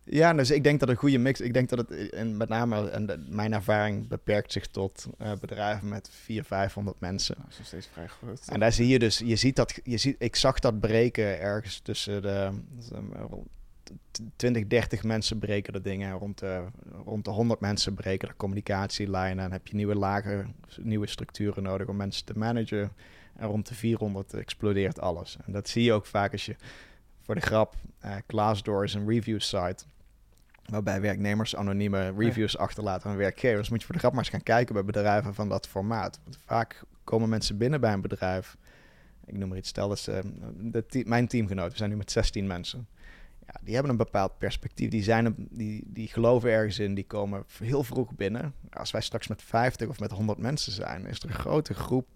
[0.04, 1.42] Ja, dus ik denk dat een goede mix...
[1.42, 2.90] Ik denk dat het en met name...
[2.90, 7.36] En de, mijn ervaring beperkt zich tot uh, bedrijven met 400, 500 mensen.
[7.38, 8.48] Nou, dat is nog steeds vrij groot.
[8.48, 9.18] En daar zie je dus...
[9.18, 9.80] Je ziet dat...
[9.84, 12.52] Je ziet, ik zag dat breken ergens tussen de...
[14.36, 16.12] 20, 30 mensen breken de dingen.
[16.12, 16.64] Rond de,
[17.06, 19.46] rond de 100 mensen breken de communicatielijnen.
[19.46, 22.92] En heb je nieuwe lagen, nieuwe structuren nodig om mensen te managen.
[23.36, 25.38] En rond de 400 explodeert alles.
[25.46, 26.56] En dat zie je ook vaak als je
[27.26, 29.84] voor de grap, uh, Glassdoor is een review site.
[30.66, 32.60] Waarbij werknemers anonieme reviews ja.
[32.60, 33.70] achterlaten aan werkgevers.
[33.70, 36.20] Moet je voor de grap maar eens gaan kijken bij bedrijven van dat formaat.
[36.24, 38.58] Want vaak komen mensen binnen bij een bedrijf.
[39.26, 40.22] Ik noem maar iets, stel dat ze,
[40.58, 42.88] de te mijn teamgenoten, we zijn nu met 16 mensen.
[43.46, 44.90] Ja, die hebben een bepaald perspectief.
[44.90, 48.54] Die, zijn, die, die geloven ergens in, die komen heel vroeg binnen.
[48.70, 52.08] Als wij straks met 50 of met 100 mensen zijn, is er een grote groep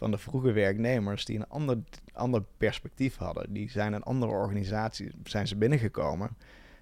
[0.00, 1.78] van de vroege werknemers die een ander,
[2.12, 3.52] ander perspectief hadden.
[3.52, 6.36] Die zijn een andere organisatie, zijn ze binnengekomen.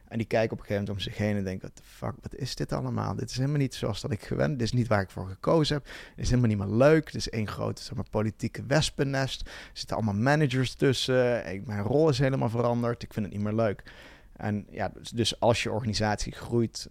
[0.09, 2.35] En die kijken op een gegeven moment om zich heen en denken, the fuck, wat
[2.35, 3.15] is dit allemaal?
[3.15, 5.77] Dit is helemaal niet zoals dat ik gewend, dit is niet waar ik voor gekozen
[5.77, 5.85] heb.
[5.85, 9.41] Dit is helemaal niet meer leuk, dit is één grote zeg maar, politieke wespennest.
[9.41, 13.45] Er zitten allemaal managers tussen, ik, mijn rol is helemaal veranderd, ik vind het niet
[13.45, 13.83] meer leuk.
[14.37, 16.89] En ja, dus, dus als je organisatie groeit,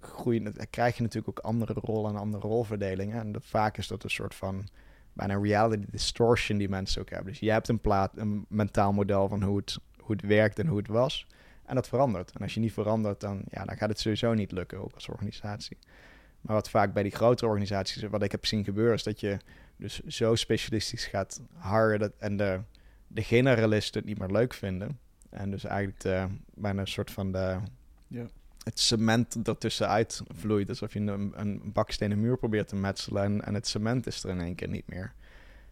[0.00, 3.20] groeit, krijg je natuurlijk ook andere rollen en andere rolverdelingen.
[3.20, 4.68] En vaak is dat een soort van
[5.18, 7.28] bijna reality distortion die mensen ook hebben.
[7.28, 10.66] Dus je hebt een, plaat, een mentaal model van hoe het, hoe het werkt en
[10.66, 11.26] hoe het was.
[11.64, 12.32] En dat verandert.
[12.32, 15.08] En als je niet verandert, dan, ja, dan gaat het sowieso niet lukken, ook als
[15.08, 15.76] organisatie.
[16.40, 19.38] Maar wat vaak bij die grotere organisaties, wat ik heb zien gebeuren, is dat je
[19.76, 22.60] dus zo specialistisch gaat harden en de,
[23.06, 24.98] de generalisten het niet meer leuk vinden.
[25.30, 27.58] En dus eigenlijk de, bijna een soort van de,
[28.06, 28.26] ja.
[28.64, 30.68] Het cement ertussenuit vloeit.
[30.68, 34.40] Alsof je een, een bakstenen muur probeert te metselen en, het cement is er in
[34.40, 35.12] één keer niet meer.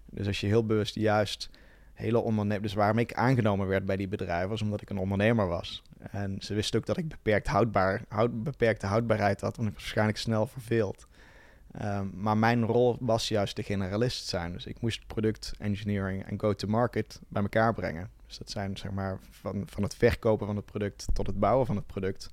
[0.05, 1.51] Dus als je heel bewust juist
[1.97, 2.63] hele ondernemer.
[2.63, 5.83] Dus waarom ik aangenomen werd bij die bedrijven was omdat ik een ondernemer was.
[6.11, 9.83] En ze wisten ook dat ik beperkt houdbaar, houd, beperkte houdbaarheid had, want ik was
[9.83, 11.07] waarschijnlijk snel verveeld.
[11.83, 14.53] Um, maar mijn rol was juist de generalist zijn.
[14.53, 18.11] Dus ik moest product engineering en go-to-market bij elkaar brengen.
[18.27, 21.67] Dus dat zijn zeg maar van, van het verkopen van het product tot het bouwen
[21.67, 22.31] van het product.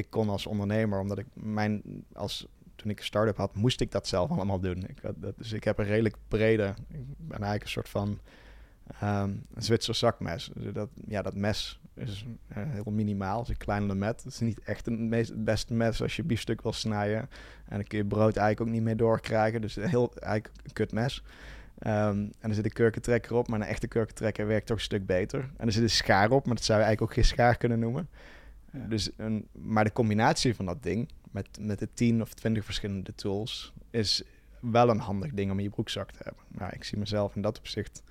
[0.00, 1.82] Ik kon als ondernemer, omdat ik mijn
[2.12, 2.46] als
[2.76, 4.84] toen ik een start-up had, moest ik dat zelf allemaal doen.
[4.88, 5.00] Ik
[5.36, 8.18] dus ik heb een redelijk brede, ik ben eigenlijk een soort van
[9.02, 10.50] um, een Zwitser zakmes.
[10.54, 12.24] Dus dat, ja, dat mes is
[12.56, 13.38] uh, heel minimaal.
[13.38, 14.22] Het is een klein lamet.
[14.22, 17.20] Het is niet echt een meest, het beste mes als je biefstuk wil snijden.
[17.64, 19.60] En dan kun je brood eigenlijk ook niet meer doorkrijgen.
[19.60, 21.22] Dus heel eigenlijk een kut mes.
[21.86, 25.06] Um, en er zit een kurkentrekker op, maar een echte kurkentrekker werkt toch een stuk
[25.06, 25.50] beter.
[25.56, 27.78] En er zit een schaar op, maar dat zou je eigenlijk ook geen schaar kunnen
[27.78, 28.08] noemen.
[28.72, 33.14] Dus een, maar de combinatie van dat ding met, met de 10 of 20 verschillende
[33.14, 34.22] tools is
[34.60, 36.42] wel een handig ding om in je broekzak te hebben.
[36.48, 38.02] Nou, ik zie mezelf in dat opzicht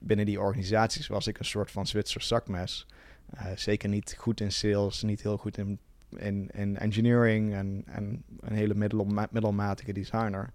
[0.00, 2.86] binnen die organisaties was ik een soort van Zwitser zakmes.
[3.34, 5.78] Uh, zeker niet goed in sales, niet heel goed in,
[6.16, 10.52] in, in engineering en, en een hele middel, middelmatige designer.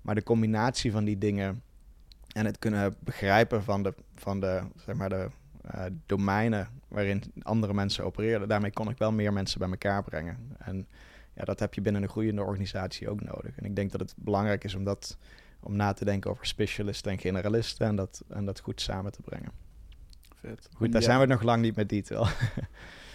[0.00, 1.62] Maar de combinatie van die dingen
[2.32, 5.30] en het kunnen begrijpen van de, van de, zeg maar de
[5.74, 10.38] uh, domeinen waarin andere mensen opereren, daarmee kon ik wel meer mensen bij elkaar brengen.
[10.58, 10.86] En
[11.32, 13.58] ja, dat heb je binnen een groeiende organisatie ook nodig.
[13.58, 15.18] En ik denk dat het belangrijk is om, dat,
[15.60, 19.22] om na te denken over specialisten en generalisten en dat, en dat goed samen te
[19.22, 19.50] brengen.
[20.34, 20.68] Vet.
[20.74, 22.24] Goed, daar zijn we nog lang niet met detail.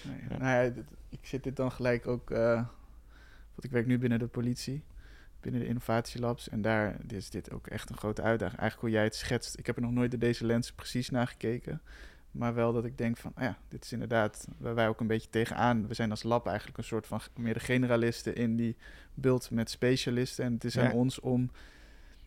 [0.08, 0.38] nee, ja.
[0.38, 4.28] Nou ja, ik zit dit dan gelijk ook, uh, want ik werk nu binnen de
[4.28, 4.84] politie
[5.42, 6.50] binnen de innovatielabs.
[6.50, 8.60] En daar is dit ook echt een grote uitdaging.
[8.60, 9.58] Eigenlijk hoe jij het schetst.
[9.58, 11.82] Ik heb er nog nooit door deze lens precies naar gekeken.
[12.32, 15.08] Maar wel dat ik denk van, ah ja, dit is inderdaad waar wij ook een
[15.08, 15.88] beetje tegenaan.
[15.88, 18.76] We zijn als lab eigenlijk een soort van meer de generalisten in die
[19.14, 20.46] beeld met specialisten.
[20.46, 21.52] En het is aan ons om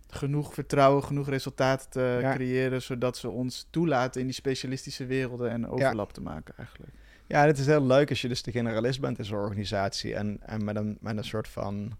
[0.08, 5.68] genoeg vertrouwen, genoeg resultaten te creëren, zodat ze ons toelaten in die specialistische werelden en
[5.68, 6.92] overlap te maken eigenlijk.
[7.26, 10.38] Ja, het is heel leuk als je dus de generalist bent in zo'n organisatie en,
[10.42, 11.96] en met, een, met een soort van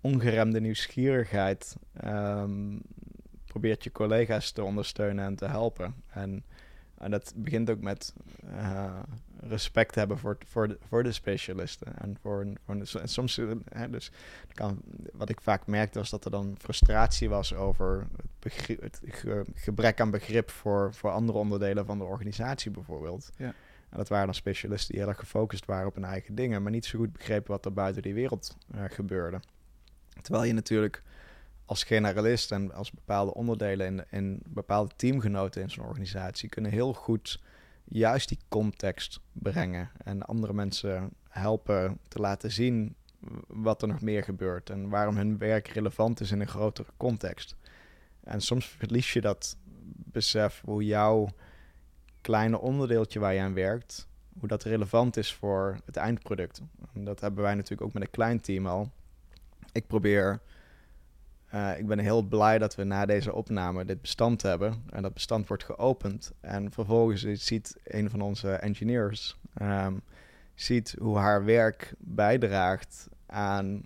[0.00, 2.80] ongeremde nieuwsgierigheid um,
[3.46, 5.94] probeert je collega's te ondersteunen en te helpen.
[6.08, 6.44] En,
[7.02, 8.98] en dat begint ook met uh,
[9.40, 11.98] respect hebben voor, voor, de, voor de specialisten.
[11.98, 14.10] En, voor, voor de, en soms, hè, dus
[14.52, 14.82] kan,
[15.12, 19.00] wat ik vaak merkte was dat er dan frustratie was over het, begrip, het
[19.54, 23.30] gebrek aan begrip voor, voor andere onderdelen van de organisatie bijvoorbeeld.
[23.36, 23.54] Ja.
[23.88, 26.72] En dat waren dan specialisten die heel erg gefocust waren op hun eigen dingen, maar
[26.72, 29.40] niet zo goed begrepen wat er buiten die wereld uh, gebeurde.
[30.22, 31.02] Terwijl je natuurlijk
[31.64, 36.92] als generalist en als bepaalde onderdelen in, in bepaalde teamgenoten in zo'n organisatie kunnen heel
[36.92, 37.40] goed
[37.84, 42.94] juist die context brengen en andere mensen helpen te laten zien
[43.46, 47.56] wat er nog meer gebeurt en waarom hun werk relevant is in een grotere context.
[48.20, 49.56] En soms verlies je dat
[49.94, 51.28] besef hoe jouw
[52.20, 54.08] kleine onderdeeltje waar je aan werkt,
[54.38, 56.62] hoe dat relevant is voor het eindproduct.
[56.94, 58.90] En dat hebben wij natuurlijk ook met een klein team al
[59.72, 60.40] ik probeer.
[61.54, 64.82] Uh, ik ben heel blij dat we na deze opname dit bestand hebben.
[64.90, 66.32] En dat bestand wordt geopend.
[66.40, 70.02] En vervolgens ziet een van onze engineers um,
[70.54, 73.82] ziet hoe haar werk bijdraagt aan,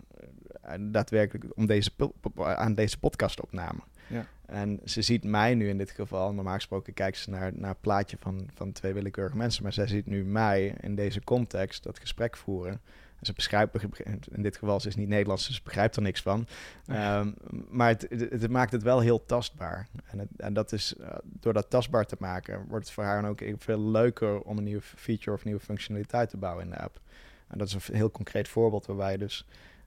[0.61, 1.91] aan daadwerkelijk om deze,
[2.37, 3.81] aan deze podcastopname.
[4.07, 4.27] Ja.
[4.47, 6.33] En ze ziet mij nu in dit geval.
[6.33, 9.63] Normaal gesproken kijkt ze naar, naar het plaatje van, van twee willekeurige mensen.
[9.63, 12.81] Maar zij ziet nu mij in deze context dat gesprek voeren.
[13.23, 13.83] Ze begrijpt,
[14.31, 16.47] in dit geval, ze is niet Nederlands, dus ze begrijpt er niks van.
[16.91, 17.35] Um,
[17.71, 19.89] maar het, het, maakt het wel heel tastbaar.
[20.07, 23.23] En, het, en dat is, uh, door dat tastbaar te maken, wordt het voor haar
[23.23, 26.79] dan ook veel leuker om een nieuwe feature of nieuwe functionaliteit te bouwen in de
[26.79, 27.01] app.
[27.49, 29.47] En dat is een heel concreet voorbeeld waarbij dus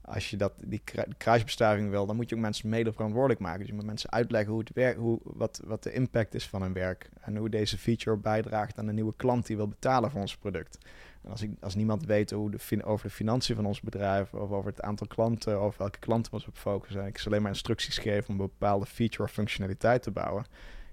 [0.10, 0.82] als je dat, die
[1.18, 3.60] kruisbestuiving wil, dan moet je ook mensen mede verantwoordelijk maken.
[3.60, 6.62] Dus je moet mensen uitleggen hoe het werkt, hoe, wat, wat de impact is van
[6.62, 7.10] hun werk.
[7.22, 10.78] En hoe deze feature bijdraagt aan een nieuwe klant die wil betalen voor ons product.
[11.24, 14.52] En als, ik, als niemand weet hoe de, over de financiën van ons bedrijf, of
[14.52, 17.42] over het aantal klanten, of welke klanten we ons op focussen, en ik ze alleen
[17.42, 20.46] maar instructies geef om een bepaalde feature of functionaliteit te bouwen,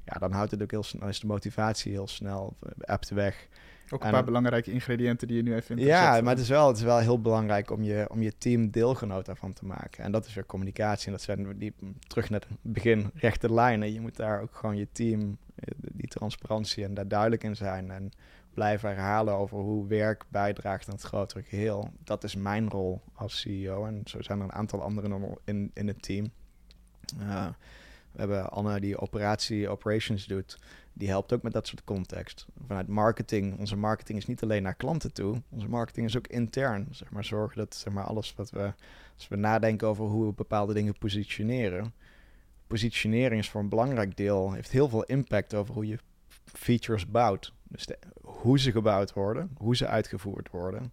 [0.04, 3.14] ja, dan houdt het ook heel snel, dan is de motivatie heel snel, app te
[3.14, 3.48] weg.
[3.90, 6.68] Ook een paar belangrijke ingrediënten die je nu even in Ja, maar het is, wel,
[6.68, 10.04] het is wel heel belangrijk om je, om je team deelgenoot daarvan te maken.
[10.04, 11.06] En dat is weer communicatie.
[11.06, 11.74] En dat zijn die,
[12.06, 13.92] terug naar het begin, rechte lijnen.
[13.92, 17.90] Je moet daar ook gewoon je team, eh, die transparantie en daar duidelijk in zijn.
[17.90, 18.10] En
[18.56, 21.90] blijven herhalen over hoe werk bijdraagt aan het grotere geheel.
[22.04, 23.86] Dat is mijn rol als CEO.
[23.86, 26.30] En zo zijn er een aantal anderen in, in het team.
[27.20, 27.46] Uh,
[28.12, 30.58] we hebben Anne die operatie, operations doet.
[30.92, 32.46] Die helpt ook met dat soort context.
[32.66, 35.42] Vanuit marketing, onze marketing is niet alleen naar klanten toe.
[35.48, 36.88] Onze marketing is ook intern.
[36.90, 38.72] Zeg maar, zorgen dat zeg maar, alles wat we,
[39.14, 41.92] als we nadenken over hoe we bepaalde dingen positioneren.
[42.66, 45.98] Positionering is voor een belangrijk deel, heeft heel veel impact over hoe je
[46.58, 47.52] features bouwt.
[47.68, 47.86] Dus
[48.20, 50.92] hoe ze gebouwd worden, hoe ze uitgevoerd worden,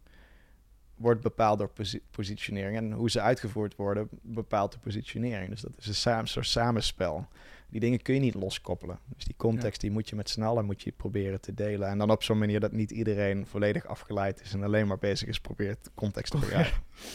[0.95, 1.71] wordt bepaald door
[2.11, 2.77] positionering.
[2.77, 5.49] En hoe ze uitgevoerd worden, bepaalt de positionering.
[5.49, 7.27] Dus dat is een soort samenspel.
[7.69, 8.99] Die dingen kun je niet loskoppelen.
[9.15, 11.89] Dus die context die moet je met sneller moet je proberen te delen.
[11.89, 15.27] En dan op zo'n manier dat niet iedereen volledig afgeleid is en alleen maar bezig
[15.27, 16.81] is probeert context te begrijpen.
[16.91, 17.07] Ja,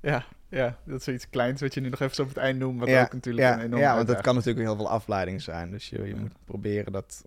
[0.00, 2.80] ja, dat is zoiets kleins wat je nu nog even zo op het eind noemt.
[2.80, 5.42] Wat ja, ook natuurlijk ja, een enorm Ja, want dat kan natuurlijk heel veel afleiding
[5.42, 5.70] zijn.
[5.70, 7.24] Dus je, je moet proberen dat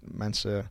[0.00, 0.66] mensen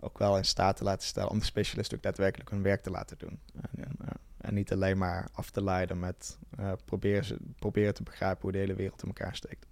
[0.00, 2.90] ook wel in staat te laten stellen om de specialist ook daadwerkelijk hun werk te
[2.90, 3.40] laten doen.
[3.76, 3.96] En,
[4.36, 8.52] en niet alleen maar af te leiden met uh, proberen, ze, proberen te begrijpen hoe
[8.52, 9.66] de hele wereld in elkaar steekt.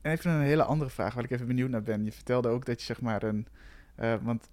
[0.00, 2.04] En even een hele andere vraag waar ik even benieuwd naar ben.
[2.04, 3.46] Je vertelde ook dat je zeg maar een.
[4.00, 4.48] Uh, want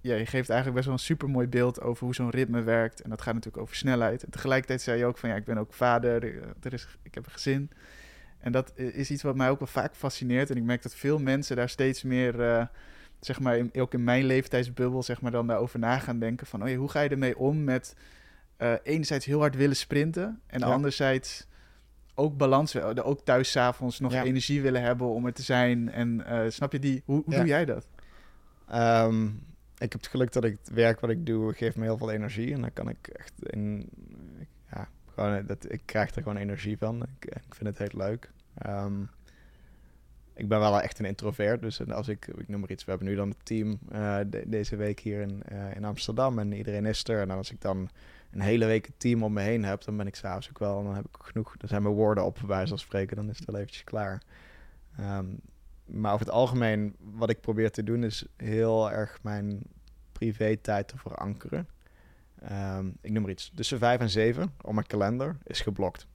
[0.00, 3.00] ja, je geeft eigenlijk best wel een super mooi beeld over hoe zo'n ritme werkt.
[3.00, 4.24] En dat gaat natuurlijk over snelheid.
[4.24, 6.24] En tegelijkertijd zei je ook van ja, ik ben ook vader,
[6.62, 7.70] er is, ik heb een gezin.
[8.38, 10.50] En dat is iets wat mij ook wel vaak fascineert.
[10.50, 12.66] En ik merk dat veel mensen daar steeds meer, uh,
[13.20, 16.46] zeg maar, in, ook in mijn leeftijdsbubbel, zeg maar, dan daarover na gaan denken.
[16.46, 17.96] Van, oh ja, hoe ga je ermee om met
[18.58, 21.46] uh, enerzijds heel hard willen sprinten en anderzijds
[22.14, 24.22] ook balans, willen, ook thuis s'avonds nog Ja.
[24.22, 25.90] energie willen hebben om er te zijn.
[25.90, 27.02] En eh, snap je die?
[27.04, 27.38] Hoe, hoe Ja.
[27.38, 27.86] doe jij dat?
[28.68, 29.28] Ehm,
[29.78, 32.10] ik heb het geluk dat ik het werk wat ik doe, geeft me heel veel
[32.10, 32.52] energie.
[32.54, 33.88] En dan kan ik echt in,
[34.70, 37.02] ja, gewoon, dat, ik krijg er gewoon energie van.
[37.02, 38.30] Ik, ik vind het heel leuk.
[38.54, 39.02] Ehm,
[40.34, 43.08] ik ben wel echt een introvert, dus als ik, ik noem maar iets, we hebben
[43.08, 46.86] nu dan het team eh, de- deze week hier in, eh, in Amsterdam en iedereen
[46.86, 47.20] is er.
[47.20, 47.88] En als ik dan
[48.32, 50.82] een hele week het team om me heen heb, dan ben ik s'avonds ook wel,
[50.84, 53.56] dan heb ik genoeg, dan zijn mijn woorden op, bij spreken, dan is het wel
[53.56, 54.22] eventjes klaar.
[54.96, 55.26] Ehm,
[55.86, 59.62] maar over het algemeen, wat ik probeer te doen, is heel erg mijn
[60.12, 61.68] privé-tijd te verankeren.
[62.40, 63.52] Ehm, ik noem maar iets.
[63.54, 66.06] Tussen vijf en zeven op mijn kalender is geblokt.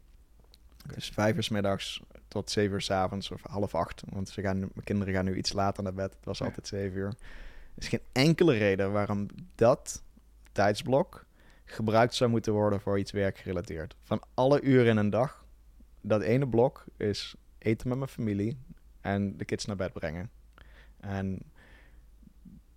[0.96, 4.04] Dus vijf uur 's middags tot zeven uur 's avonds of half acht.
[4.10, 6.14] Want ze gaan, mijn kinderen gaan nu iets later naar bed.
[6.14, 6.46] Het was Ja.
[6.46, 7.08] altijd zeven uur.
[7.08, 7.14] Er
[7.76, 10.04] is geen enkele reden waarom dat
[10.52, 11.26] tijdsblok
[11.66, 13.96] gebruikt zou moeten worden voor iets werkgerelateerd.
[14.04, 15.46] Van alle uren in een dag,
[16.02, 18.58] dat ene blok is eten met mijn familie
[19.02, 20.30] en de kids naar bed brengen.
[21.00, 21.40] En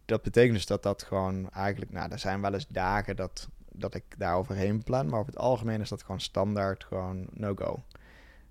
[0.05, 3.95] dat betekent dus dat dat gewoon eigenlijk, nou, er zijn wel eens dagen dat, dat
[3.95, 7.83] ik daar overheen plan, maar over het algemeen is dat gewoon standaard, gewoon no-go.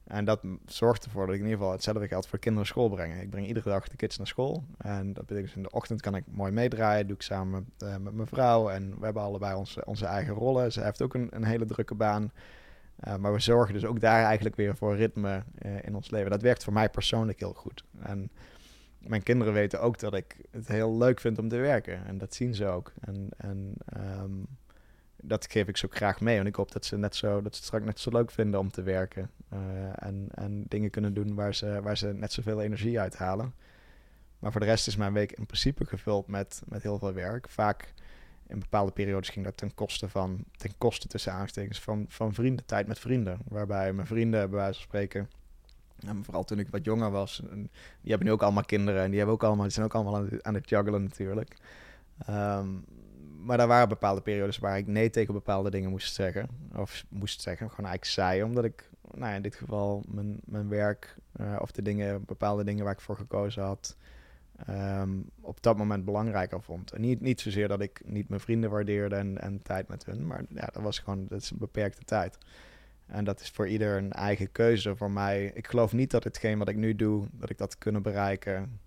[0.03, 3.21] En dat zorgt ervoor dat ik in ieder geval hetzelfde geldt voor kinderen school brengen.
[3.21, 4.63] Ik breng iedere dag de kids naar school.
[4.77, 7.07] En dat betekent dus in de ochtend kan ik mooi meedraaien.
[7.07, 8.69] Doe ik samen met, eh, met mijn vrouw.
[8.69, 10.71] En we hebben allebei onze, onze eigen rollen.
[10.71, 12.31] Zij heeft ook een, een hele drukke baan.
[12.95, 16.31] Eh, maar we zorgen dus ook daar eigenlijk weer voor ritme eh, in ons leven.
[16.31, 17.83] Dat werkt voor mij persoonlijk heel goed.
[17.99, 18.29] En
[18.97, 22.05] mijn kinderen weten ook dat ik het heel leuk vind om te werken.
[22.05, 22.91] En dat zien ze ook.
[23.01, 24.31] En, en ehm,
[25.15, 26.37] dat geef ik ze ook graag mee.
[26.37, 28.71] En ik hoop dat ze, net zo, dat ze straks net zo leuk vinden om
[28.71, 29.29] te werken.
[29.49, 29.59] eh,
[29.95, 33.53] en, en dingen kunnen doen waar ze, waar ze net zoveel energie uit halen.
[34.39, 37.49] Maar voor de rest is mijn week in principe gevuld met, met heel veel werk.
[37.49, 37.93] Vaak
[38.47, 42.65] in bepaalde periodes ging dat ten koste van, ten koste tussen aanstekens van, van vrienden,
[42.65, 43.39] tijd met vrienden.
[43.47, 45.29] Waarbij mijn vrienden, bij wijze van spreken,
[46.07, 47.41] en vooral toen ik wat jonger was,
[48.01, 50.15] die hebben nu ook allemaal kinderen en die, hebben ook allemaal, die zijn ook allemaal
[50.15, 51.57] aan het, aan het juggelen natuurlijk.
[52.25, 52.67] Ehm,
[53.39, 56.47] maar er waren bepaalde periodes waar ik nee tegen bepaalde dingen moest zeggen.
[56.75, 58.43] Of moest zeggen, gewoon eigenlijk zei.
[58.43, 62.83] Omdat ik, nou in dit geval mijn, mijn werk eh, of de dingen, bepaalde dingen
[62.83, 63.97] waar ik voor gekozen had,
[64.55, 66.91] ehm, op dat moment belangrijker vond.
[66.91, 70.27] En niet, niet zozeer dat ik niet mijn vrienden waardeerde en, en tijd met hun.
[70.27, 72.37] Maar ja, dat was gewoon, dat is een beperkte tijd.
[73.05, 74.95] En dat is voor ieder een eigen keuze.
[74.95, 78.01] Voor mij, ik geloof niet dat hetgeen wat ik nu doe, dat ik dat kunnen
[78.01, 78.79] bereiken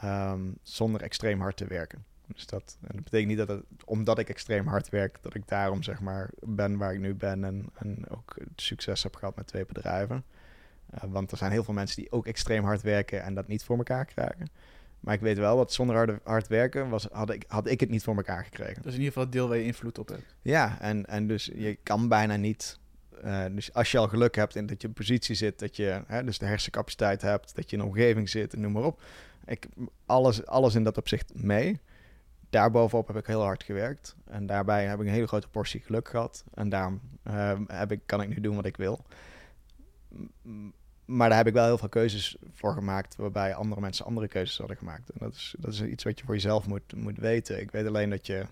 [0.00, 2.04] ehm, zonder extreem hard te werken.
[2.26, 5.48] Dus dat, en dat betekent niet dat het, omdat ik extreem hard werk, dat ik
[5.48, 9.46] daarom zeg maar ben waar ik nu ben en, en ook succes heb gehad met
[9.46, 10.24] twee bedrijven.
[10.90, 13.64] Eh, want er zijn heel veel mensen die ook extreem hard werken en dat niet
[13.64, 14.48] voor elkaar krijgen.
[15.00, 17.88] Maar ik weet wel dat zonder harde, hard werken was, had, ik, had ik het
[17.88, 18.76] niet voor elkaar gekregen.
[18.76, 20.34] Is in ieder geval het deel waar je invloed op hebt.
[20.42, 22.78] Ja, en, en dus je kan bijna niet.
[23.22, 26.02] eh, dus als je al geluk hebt in dat je een positie zit, dat je
[26.06, 29.02] hè, dus de hersencapaciteit hebt, dat je in een omgeving zit en noem maar op.
[29.46, 29.66] Ik,
[30.06, 31.80] alles, alles in dat opzicht mee.
[32.50, 34.16] Daarbovenop heb ik heel hard gewerkt.
[34.24, 36.44] En daarbij heb ik een hele grote portie geluk gehad.
[36.54, 39.04] En daarom eh, heb ik, kan ik nu doen wat ik wil.
[41.16, 44.58] Maar daar heb ik wel heel veel keuzes voor gemaakt, waarbij andere mensen andere keuzes
[44.58, 45.10] hadden gemaakt.
[45.10, 47.60] En dat is, dat is iets wat je voor jezelf moet, moet weten.
[47.60, 48.46] Ik weet alleen dat je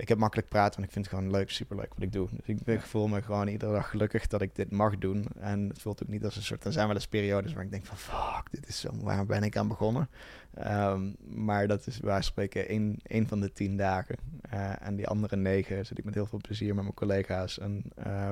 [0.00, 2.28] ik heb makkelijk praten, want ik vind het gewoon leuk, superleuk wat ik doe.
[2.30, 5.26] Dus ik, ik voel me gewoon iedere dag gelukkig dat ik dit mag doen.
[5.38, 6.64] En het voelt ook niet als een soort...
[6.64, 7.96] Er zijn wel eens periodes waar ik denk van...
[7.96, 8.90] Fuck, dit is zo...
[9.00, 10.08] Waar ben ik aan begonnen?
[10.54, 14.16] Ehm, maar dat is waar spreken één, één van de tien dagen.
[14.40, 17.58] Eh, en die andere negen zit ik met heel veel plezier met mijn collega's.
[17.58, 18.30] En eh,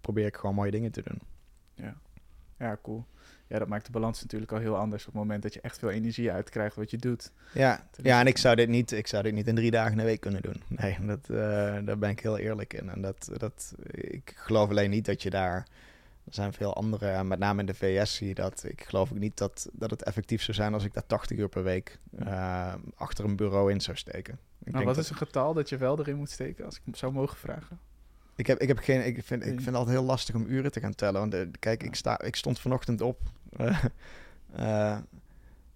[0.00, 1.20] probeer ik gewoon mooie dingen te doen.
[1.74, 1.96] Ja,
[2.82, 3.04] cool.
[3.46, 5.78] Ja, dat maakt de balans natuurlijk al heel anders op het moment dat je echt
[5.78, 7.32] veel energie uitkrijgt wat je doet.
[7.54, 9.98] Ja, ja en ik zou, dit niet, ik zou dit niet in drie dagen in
[9.98, 10.62] de week kunnen doen.
[10.68, 11.36] Nee, dat, eh,
[11.84, 12.88] daar ben ik heel eerlijk in.
[12.90, 15.66] En dat, dat, ik geloof alleen niet dat je daar...
[16.24, 18.64] Er zijn veel andere, met name in de VS zie je dat.
[18.64, 21.48] Ik geloof ook niet dat, dat het effectief zou zijn als ik daar 80 uur
[21.48, 24.38] per week eh, achter een bureau in zou steken.
[24.64, 26.96] Ik, denk wat dat- is een getal dat je wel erin moet steken, als ik
[26.96, 27.78] zou mogen vragen?
[28.40, 30.72] Ik, heb, ik, heb geen, ik, vind, ik vind het altijd heel lastig om uren
[30.72, 31.20] te gaan tellen.
[31.20, 33.20] Want eh, kijk, ik, sta, ik stond vanochtend op.
[34.50, 34.98] Eh,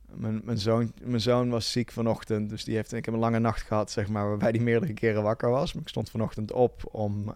[0.07, 3.39] mijn, mijn, zoon, mijn zoon was ziek vanochtend, dus die heeft, ik heb een lange
[3.39, 5.73] nacht gehad, zeg maar, waarbij hij meerdere keren wakker was.
[5.73, 7.29] Maar ik stond vanochtend op om,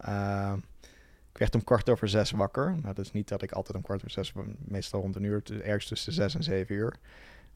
[1.33, 2.71] ik werd om kwart over zes wakker.
[2.83, 5.43] Nou, dat is niet dat ik altijd om kwart over zes, meestal rond een uur,
[5.63, 6.95] ergens tussen zes en zeven uur.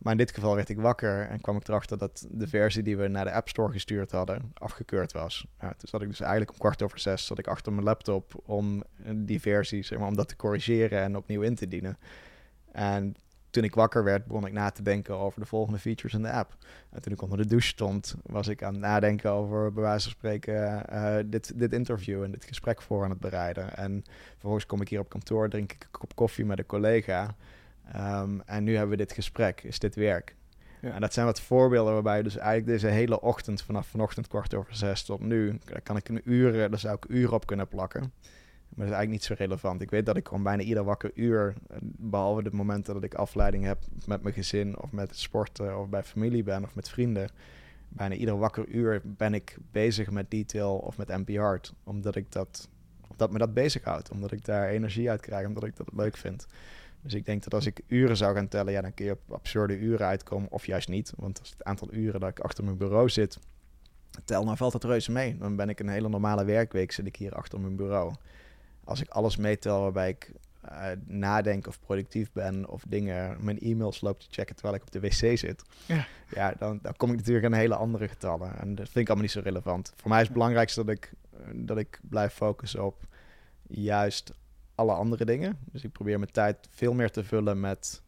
[0.02, 2.96] Maar in dit geval werd ik wakker en kwam ik erachter dat de versie die
[2.96, 5.46] we naar de App Store gestuurd hadden, afgekeurd was.
[5.60, 8.42] Ja, toen zat ik dus eigenlijk om kwart over zes zat ik achter mijn laptop
[8.44, 8.82] om
[9.14, 11.98] die versie, zeg maar, om dat te corrigeren en opnieuw in te dienen.
[12.72, 13.16] En
[13.50, 16.32] toen ik wakker werd, begon ik na te denken over de volgende features in de
[16.32, 16.56] app.
[16.90, 20.02] En toen ik onder de douche stond, was ik aan het nadenken over, bij wijze
[20.02, 23.76] van spreken, uh, dit, dit interview en dit gesprek voor aan het bereiden.
[23.76, 27.34] En vervolgens kom ik hier op kantoor, drink ik een kop koffie met een collega.
[27.96, 29.62] Um, en nu hebben we dit gesprek.
[29.62, 30.36] Is dit werk?
[30.80, 30.90] Ja.
[30.90, 34.54] En dat zijn wat voorbeelden waarbij je dus eigenlijk deze hele ochtend, vanaf vanochtend kwart
[34.54, 37.68] over zes tot nu, daar kan ik een uur, daar zou ik uren op kunnen
[37.68, 38.00] plakken.
[38.00, 39.80] Maar dat is eigenlijk niet zo relevant.
[39.80, 43.64] Ik weet dat ik gewoon bijna ieder wakker uur, behalve de momenten dat ik afleiding
[43.64, 47.30] heb met mijn gezin of met sporten of bij familie ben of met vrienden,
[47.88, 51.70] bijna ieder wakker uur ben ik bezig met detail of met NPR.
[51.84, 52.68] Omdat ik dat,
[53.08, 54.10] omdat me dat bezighoudt.
[54.10, 56.46] Omdat ik daar energie uit krijg, omdat ik dat leuk vind.
[57.02, 59.32] Dus ik denk dat als ik uren zou gaan tellen, ja, dan kun je op
[59.32, 61.12] absurde uren uitkomen, of juist niet.
[61.16, 63.38] Want als het aantal uren dat ik achter mijn bureau zit,
[64.24, 65.38] tel, dan valt het reuze mee.
[65.38, 68.14] Dan ben ik een hele normale werkweek, zit ik hier achter mijn bureau.
[68.84, 70.32] Als ik alles meetel waarbij ik
[70.70, 74.90] uh, nadenk of productief ben of dingen, mijn e-mails loop te checken terwijl ik op
[74.90, 78.58] de wc zit, ja, ja dan, dan kom ik natuurlijk aan hele andere getallen.
[78.58, 79.92] En dat vind ik allemaal niet zo relevant.
[79.96, 81.12] Voor mij is het belangrijkste dat ik,
[81.54, 83.06] dat ik blijf focussen op
[83.66, 84.32] juist
[84.74, 85.58] alle andere dingen.
[85.72, 88.02] Dus ik probeer mijn tijd veel meer te vullen met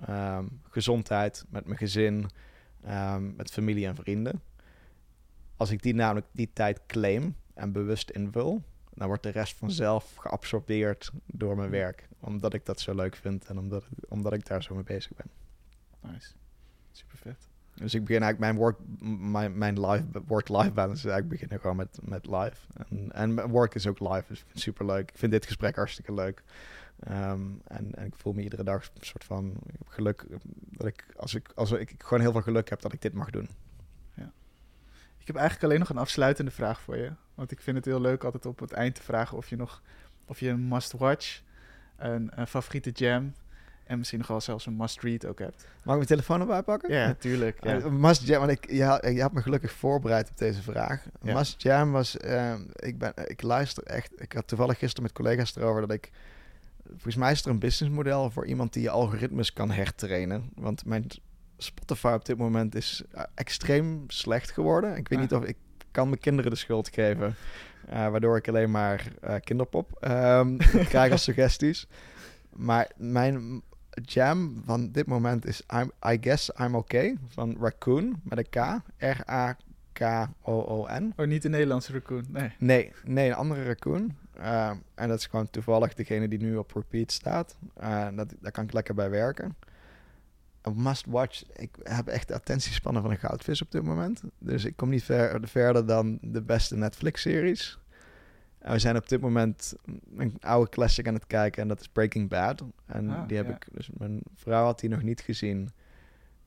[0.00, 2.30] ehm, gezondheid, met mijn gezin,
[2.88, 4.42] um, met familie en vrienden.
[5.56, 8.62] Als ik die namelijk die tijd claim en bewust invul,
[8.94, 12.08] dan wordt de rest vanzelf geabsorbeerd door mijn werk.
[12.20, 15.30] Omdat ik dat zo leuk vind en omdat, omdat ik daar zo mee bezig ben.
[16.12, 16.32] Nice.
[16.92, 17.49] Super vet.
[17.80, 18.78] Dus ik begin eigenlijk mijn work,
[19.30, 22.56] mijn, mijn life, work-life balance is eigenlijk beginnen gewoon met, met live.
[22.88, 25.10] En, en work is ook live, dus super leuk.
[25.10, 26.42] Ik vind dit gesprek hartstikke leuk.
[27.08, 30.26] Um, en, en, ik voel me iedere dag een soort van ik geluk
[30.70, 33.30] dat ik als ik als ik gewoon heel veel geluk heb dat ik dit mag
[33.30, 33.48] doen.
[34.14, 34.32] Ja.
[35.18, 38.00] Ik heb eigenlijk alleen nog een afsluitende vraag voor je, want ik vind het heel
[38.00, 39.82] leuk altijd op het eind te vragen of je nog
[40.24, 41.42] of je een must watch,
[41.96, 43.32] een, een favoriete jam
[43.90, 45.56] en misschien nog wel zelfs een must-read ook hebt.
[45.56, 46.92] Mag ik mijn telefoon erbij pakken?
[46.92, 47.64] Ja, tuurlijk.
[47.64, 47.76] Ja.
[47.76, 51.04] Uh, must Jam, want ik, ja, je had me gelukkig voorbereid op deze vraag.
[51.22, 51.34] Ja.
[51.34, 55.56] Must Jam was, uh, ik, ben, ik luister echt, ik had toevallig gisteren met collega's
[55.56, 56.10] erover dat ik,
[56.88, 60.50] volgens mij is er een businessmodel voor iemand die je algoritmes kan hertrainen.
[60.54, 61.06] Want mijn
[61.56, 64.96] Spotify op dit moment is uh, extreem slecht geworden.
[64.96, 65.56] Ik weet niet of ik
[65.90, 67.34] kan mijn kinderen de schuld geven.
[67.88, 69.04] Uh, waardoor ik alleen maar
[69.44, 70.56] kinderpop um,
[70.92, 71.86] krijg als suggesties.
[72.50, 73.62] Maar mijn
[74.00, 78.56] jam van dit moment is I'm, I Guess I'm Okay van Raccoon met een K.
[78.98, 80.42] R-A-K-O-O-N.
[81.16, 82.52] Oh, niet de Nederlandse Raccoon, nee.
[82.58, 84.16] Nee, nee een andere Raccoon.
[84.38, 87.56] Uh, en dat is gewoon toevallig degene die nu op repeat staat.
[87.82, 89.56] Uh, dat, daar kan ik lekker bij werken.
[90.62, 91.42] Een must watch.
[91.52, 94.22] Ik heb echt de attentiespannen van een goudvis op dit moment.
[94.38, 97.78] Dus ik kom niet ver, verder dan de beste Netflix-series.
[98.60, 99.74] En we zijn op dit moment
[100.16, 102.64] een oude classic aan het kijken en dat is Breaking Bad.
[102.86, 105.70] En ah, die heb ik, dus mijn vrouw had die nog niet gezien.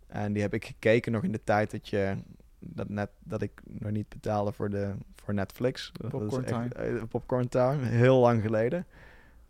[0.07, 2.17] En die heb ik gekeken nog in de tijd dat je
[2.59, 5.91] dat net dat ik nog niet betaalde voor de voor Netflix.
[6.09, 6.69] Popcorn Time.
[6.79, 8.85] Uh, popcorn Time, heel lang geleden.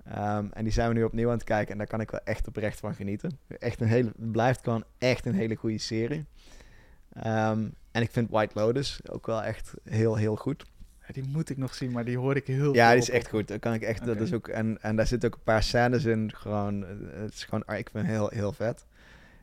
[0.08, 2.20] Um, en die zijn we nu opnieuw aan het kijken en daar kan ik wel
[2.24, 3.40] echt oprecht van genieten.
[3.48, 6.26] Echt een hele, blijft gewoon echt een hele goede serie.
[7.18, 10.66] Um, en ik vind White Lotus ook wel echt heel, heel goed
[11.12, 13.48] die moet ik nog zien, maar die hoor ik heel Ja, die is echt goed.
[13.48, 14.06] Dat kan ik echt.
[14.06, 16.32] Dat is ook, en, en daar zitten ook een paar scènes in.
[16.36, 18.86] Gewoon, het is gewoon, ik vind heel, heel vet.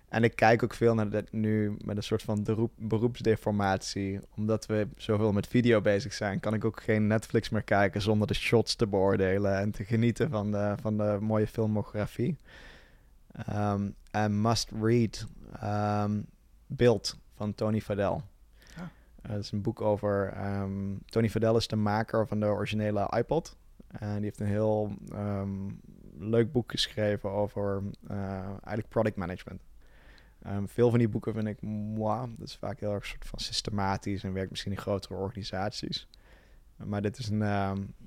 [0.09, 4.21] En ik kijk ook veel naar dat nu met een soort van beroep, beroepsdeformatie.
[4.37, 8.27] Omdat we zoveel met video bezig zijn, kan ik ook geen Netflix meer kijken zonder
[8.27, 12.37] de shots te beoordelen en te genieten van de, van de mooie filmografie.
[13.55, 15.27] Um, en Must Read
[16.05, 16.27] um,
[16.67, 18.21] Beeld van Tony Fadell.
[19.29, 20.45] Uh, is een boek over...
[20.47, 23.57] Um, Tony Fadell is de maker van de originele iPod.
[23.87, 25.81] En die heeft een heel um,
[26.19, 29.63] leuk boek geschreven over uh, eigenlijk product management.
[30.47, 32.35] Um, veel van die boeken vind ik moi.
[32.39, 36.09] Dat is vaak heel erg soort van systematisch en werkt misschien in grotere organisaties.
[36.77, 37.39] Maar dit is een,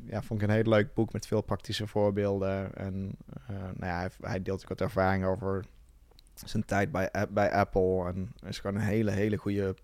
[0.06, 2.76] ja, vond ik een heel leuk boek met veel praktische voorbeelden.
[2.76, 3.18] En
[3.48, 5.66] nou ja, hij, hij, deelt ook wat ervaring over
[6.34, 8.06] zijn tijd bij, bij Apple.
[8.08, 9.76] En is gewoon een hele, hele goede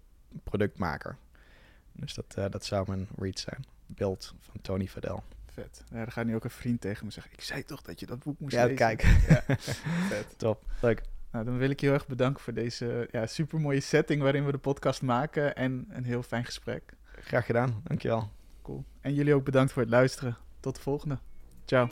[0.44, 1.18] productmaker.
[1.92, 3.66] Dus dat, uh, dat zou mijn read zijn.
[3.86, 5.20] Beeld van Tony Fadell.
[5.46, 5.84] Vet.
[5.90, 7.34] Ja, dan gaat nu ook een vriend tegen me zeggen.
[7.34, 8.78] Ik zei toch dat je dat boek moest ja, lezen.
[8.78, 9.02] Kijk.
[9.02, 9.44] Ja,
[10.10, 10.38] Vet.
[10.38, 10.64] Top.
[10.82, 11.02] Leuk.
[11.32, 14.46] Nou, dan wil ik je heel erg bedanken voor deze ja, super mooie setting waarin
[14.46, 15.56] we de podcast maken.
[15.56, 16.94] En een heel fijn gesprek.
[17.04, 17.82] Graag gedaan.
[17.84, 18.32] Dankjewel.
[18.62, 18.86] Cool.
[19.02, 20.38] En jullie ook bedankt voor het luisteren.
[20.60, 21.18] Tot de volgende.
[21.66, 21.90] Ciao.